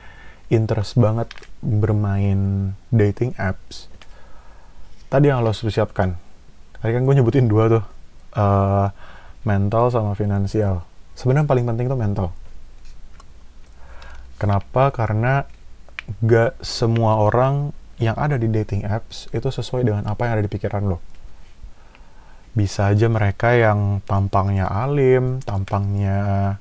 interest 0.48 0.96
banget 0.96 1.28
bermain 1.60 2.72
dating 2.88 3.36
apps 3.36 3.91
tadi 5.12 5.28
yang 5.28 5.44
lo 5.44 5.52
siapkan 5.52 6.16
tadi 6.82 6.92
kan 6.96 7.04
gue 7.06 7.14
nyebutin 7.14 7.46
dua 7.46 7.64
tuh. 7.70 7.84
Uh, 8.32 8.88
mental 9.44 9.90
sama 9.90 10.14
finansial. 10.14 10.86
Sebenarnya 11.18 11.50
paling 11.50 11.66
penting 11.66 11.86
tuh 11.90 12.00
mental. 12.00 12.28
Kenapa? 14.38 14.90
Karena 14.90 15.46
gak 16.26 16.58
semua 16.62 17.22
orang 17.22 17.74
yang 18.02 18.18
ada 18.18 18.38
di 18.42 18.50
dating 18.50 18.90
apps 18.90 19.30
itu 19.30 19.54
sesuai 19.54 19.86
dengan 19.86 20.04
apa 20.10 20.26
yang 20.26 20.42
ada 20.42 20.44
di 20.46 20.52
pikiran 20.52 20.90
lo. 20.90 20.98
Bisa 22.52 22.90
aja 22.90 23.08
mereka 23.08 23.54
yang 23.54 24.02
tampangnya 24.04 24.66
alim, 24.68 25.40
tampangnya 25.46 26.58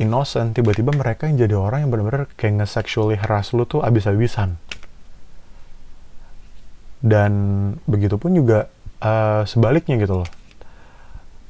innocent, 0.00 0.56
tiba-tiba 0.56 0.96
mereka 0.96 1.28
yang 1.28 1.36
jadi 1.36 1.54
orang 1.60 1.84
yang 1.84 1.90
benar-benar 1.92 2.32
kayak 2.40 2.64
nge-sexually 2.64 3.20
harass 3.20 3.52
lo 3.52 3.68
tuh 3.68 3.84
abis-abisan. 3.84 4.56
Dan 7.00 7.32
begitu 7.88 8.20
pun 8.20 8.36
juga 8.36 8.68
uh, 9.00 9.42
sebaliknya 9.48 9.96
gitu 9.96 10.24
loh. 10.24 10.30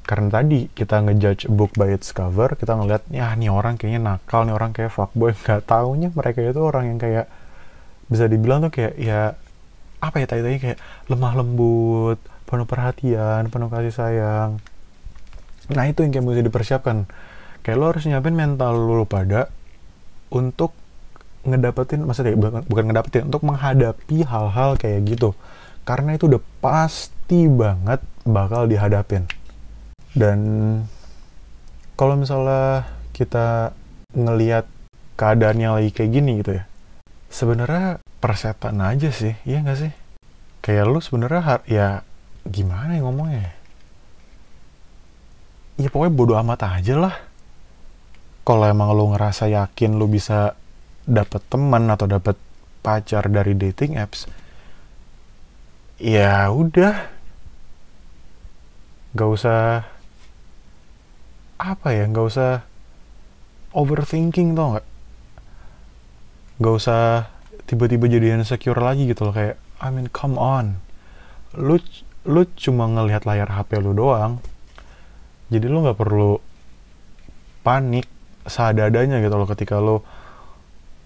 Karena 0.07 0.31
tadi 0.31 0.67
kita 0.71 1.07
ngejudge 1.07 1.47
book 1.51 1.75
by 1.79 1.95
its 1.95 2.11
cover, 2.11 2.55
kita 2.59 2.75
ngeliat, 2.75 3.07
ya 3.15 3.31
nih 3.35 3.51
orang 3.51 3.79
kayaknya 3.79 4.03
nakal, 4.03 4.43
nih 4.43 4.55
orang 4.55 4.75
kayak 4.75 4.91
fuckboy. 4.91 5.35
Gak 5.47 5.67
taunya 5.67 6.11
mereka 6.11 6.43
itu 6.43 6.59
orang 6.63 6.95
yang 6.95 6.99
kayak 6.99 7.27
bisa 8.11 8.27
dibilang 8.27 8.67
tuh 8.67 8.75
kayak 8.75 8.95
ya 8.99 9.39
apa 10.03 10.17
ya 10.19 10.27
tadi 10.27 10.59
kayak 10.59 10.79
lemah 11.07 11.33
lembut 11.39 12.19
penuh 12.49 12.67
perhatian 12.67 13.47
penuh 13.53 13.71
kasih 13.71 13.95
sayang 13.95 14.51
nah 15.71 15.87
itu 15.87 16.03
yang 16.03 16.11
kayak 16.11 16.25
mesti 16.27 16.43
dipersiapkan 16.43 17.07
kayak 17.63 17.77
lo 17.79 17.95
harus 17.95 18.03
nyiapin 18.11 18.35
mental 18.35 18.75
lo 18.75 19.07
pada 19.07 19.47
untuk 20.35 20.75
ngedapetin 21.47 22.05
maksudnya 22.05 22.37
bukan, 22.37 22.63
bukan 22.69 22.85
ngedapetin 22.91 23.23
untuk 23.29 23.43
menghadapi 23.47 24.25
hal-hal 24.25 24.77
kayak 24.77 25.01
gitu. 25.09 25.33
Karena 25.89 26.15
itu 26.15 26.29
udah 26.29 26.43
pasti 26.61 27.49
banget 27.49 28.05
bakal 28.29 28.69
dihadapin. 28.69 29.25
Dan 30.13 30.39
kalau 31.97 32.17
misalnya 32.19 32.89
kita 33.17 33.73
ngelihat 34.13 34.67
keadaan 35.15 35.59
yang 35.61 35.73
lagi 35.77 35.93
kayak 35.93 36.11
gini 36.17 36.41
gitu 36.41 36.59
ya 36.59 36.65
sebenarnya 37.31 38.03
persetan 38.19 38.83
aja 38.83 39.09
sih 39.15 39.33
iya 39.47 39.63
nggak 39.63 39.79
sih? 39.79 39.93
Kayak 40.61 40.91
lu 40.93 41.01
sebenarnya 41.01 41.63
ya 41.65 41.89
gimana 42.45 42.99
ya 42.99 43.01
ngomongnya? 43.07 43.55
Ya 45.81 45.89
pokoknya 45.89 46.13
bodoh 46.13 46.37
amat 46.37 46.61
aja 46.69 46.95
lah. 47.01 47.17
Kalau 48.45 48.67
emang 48.69 48.93
lu 48.93 49.15
ngerasa 49.15 49.49
yakin 49.49 49.97
lu 49.97 50.11
bisa 50.11 50.59
dapet 51.09 51.43
teman 51.49 51.89
atau 51.89 52.09
dapet 52.09 52.37
pacar 52.81 53.29
dari 53.29 53.53
dating 53.57 54.01
apps 54.01 54.25
ya 56.01 56.49
udah. 56.49 57.21
Nggak 59.13 59.31
usah 59.31 59.85
apa 61.61 61.89
ya 61.93 62.09
nggak 62.09 62.27
usah 62.27 62.65
overthinking 63.77 64.57
tau 64.57 64.77
nggak? 64.77 64.87
Gak 66.61 66.75
usah 66.77 67.33
tiba-tiba 67.65 68.05
jadi 68.05 68.37
insecure 68.37 68.77
lagi 68.77 69.09
gitu 69.09 69.25
loh 69.29 69.33
kayak 69.33 69.57
I 69.81 69.89
mean 69.89 70.13
come 70.13 70.37
on. 70.37 70.81
Lu 71.57 71.81
lu 72.29 72.45
cuma 72.57 72.85
ngelihat 72.85 73.25
layar 73.25 73.49
HP 73.49 73.81
lu 73.81 73.97
doang 73.97 74.45
jadi 75.49 75.67
lu 75.67 75.81
nggak 75.81 75.99
perlu 75.99 76.37
panik 77.65 78.05
seadadanya 78.45 79.25
gitu 79.25 79.35
loh 79.41 79.49
ketika 79.49 79.81
lu 79.81 80.05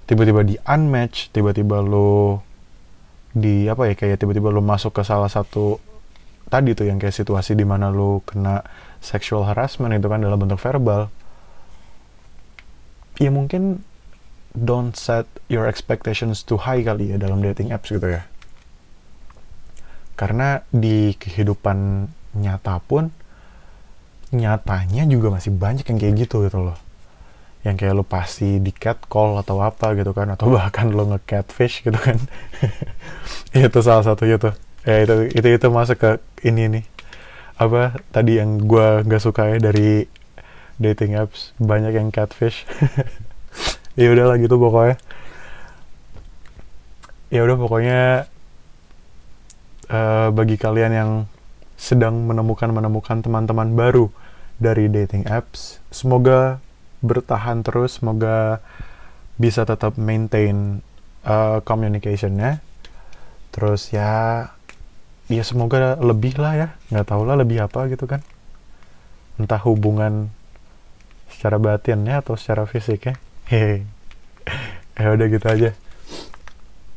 tiba-tiba 0.04 0.44
di 0.44 0.54
unmatch 0.62 1.32
tiba-tiba 1.32 1.80
lu 1.80 2.38
di 3.34 3.66
apa 3.66 3.90
ya 3.90 3.94
kayak 3.98 4.20
tiba-tiba 4.20 4.52
lu 4.52 4.62
masuk 4.62 4.94
ke 4.94 5.02
salah 5.02 5.28
satu 5.28 5.80
tadi 6.52 6.76
tuh 6.76 6.86
yang 6.86 7.00
kayak 7.00 7.16
situasi 7.16 7.56
di 7.56 7.66
mana 7.66 7.90
lu 7.90 8.22
kena 8.22 8.62
sexual 9.02 9.48
harassment 9.48 9.96
itu 9.96 10.06
kan 10.06 10.22
dalam 10.22 10.38
bentuk 10.38 10.60
verbal 10.60 11.10
ya 13.18 13.30
mungkin 13.30 13.82
don't 14.54 14.94
set 14.94 15.26
your 15.50 15.66
expectations 15.66 16.46
too 16.46 16.62
high 16.62 16.80
kali 16.82 17.10
ya 17.10 17.18
dalam 17.18 17.42
dating 17.42 17.74
apps 17.74 17.90
gitu 17.90 18.06
ya. 18.06 18.22
Karena 20.14 20.62
di 20.70 21.18
kehidupan 21.18 22.06
nyata 22.38 22.78
pun 22.78 23.10
nyatanya 24.30 25.06
juga 25.10 25.34
masih 25.34 25.50
banyak 25.50 25.82
yang 25.90 25.98
kayak 25.98 26.14
gitu 26.26 26.46
gitu 26.46 26.58
loh. 26.70 26.78
Yang 27.64 27.74
kayak 27.80 27.94
lo 27.96 28.04
pasti 28.04 28.60
di 28.60 28.70
catcall 28.70 29.40
atau 29.40 29.64
apa 29.64 29.96
gitu 29.96 30.12
kan 30.12 30.28
atau 30.36 30.52
bahkan 30.56 30.92
lo 30.92 31.08
nge-catfish 31.10 31.84
gitu 31.88 31.96
kan. 31.96 32.20
itu 33.56 33.78
salah 33.80 34.04
satu 34.04 34.28
itu. 34.28 34.52
Ya 34.84 35.00
itu 35.00 35.32
itu 35.32 35.48
itu 35.48 35.66
masuk 35.72 35.96
ke 35.96 36.10
ini 36.44 36.68
nih. 36.68 36.84
Apa 37.56 37.96
tadi 38.12 38.36
yang 38.36 38.60
gue 38.60 39.02
nggak 39.08 39.22
suka 39.22 39.56
ya 39.56 39.58
dari 39.58 40.04
dating 40.76 41.16
apps 41.16 41.56
banyak 41.56 41.96
yang 41.96 42.12
catfish. 42.12 42.68
ya 44.00 44.10
udahlah 44.10 44.36
gitu 44.42 44.58
pokoknya 44.58 44.98
ya 47.30 47.40
udah 47.42 47.56
pokoknya 47.58 48.00
uh, 49.90 50.28
bagi 50.30 50.56
kalian 50.58 50.92
yang 50.94 51.10
sedang 51.74 52.26
menemukan 52.26 52.70
menemukan 52.70 53.22
teman-teman 53.22 53.74
baru 53.74 54.06
dari 54.58 54.86
dating 54.86 55.26
apps 55.26 55.82
semoga 55.90 56.62
bertahan 57.04 57.60
terus 57.60 58.00
semoga 58.00 58.64
bisa 59.36 59.68
tetap 59.68 60.00
maintain 60.00 60.80
uh, 61.28 61.60
communicationnya. 61.60 62.64
Terus 63.52 63.92
ya 63.92 64.48
ya 65.28 65.44
semoga 65.44 65.96
lebih 66.00 66.36
lah 66.36 66.52
ya 66.56 66.68
nggak 66.92 67.06
tahu 67.08 67.22
lah 67.28 67.36
lebih 67.36 67.60
apa 67.60 67.86
gitu 67.92 68.08
kan. 68.08 68.24
Entah 69.36 69.60
hubungan 69.68 70.32
secara 71.28 71.60
batinnya 71.60 72.24
atau 72.24 72.34
secara 72.40 72.64
fisik 72.64 73.12
ya 73.12 73.14
hehe. 73.52 73.84
Ya 74.94 75.10
udah 75.10 75.26
gitu 75.26 75.42
aja. 75.50 75.70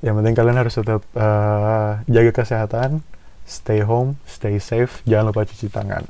Yang 0.05 0.16
penting 0.22 0.36
kalian 0.38 0.58
harus 0.62 0.78
tetap 0.78 1.01
uh, 1.18 1.97
jaga 2.05 2.30
kesehatan 2.30 3.01
stay 3.47 3.80
home 3.80 4.20
stay 4.28 4.60
safe 4.60 4.99
jangan 5.08 5.32
lupa 5.32 5.47
cuci 5.47 5.72
tangan 5.72 6.03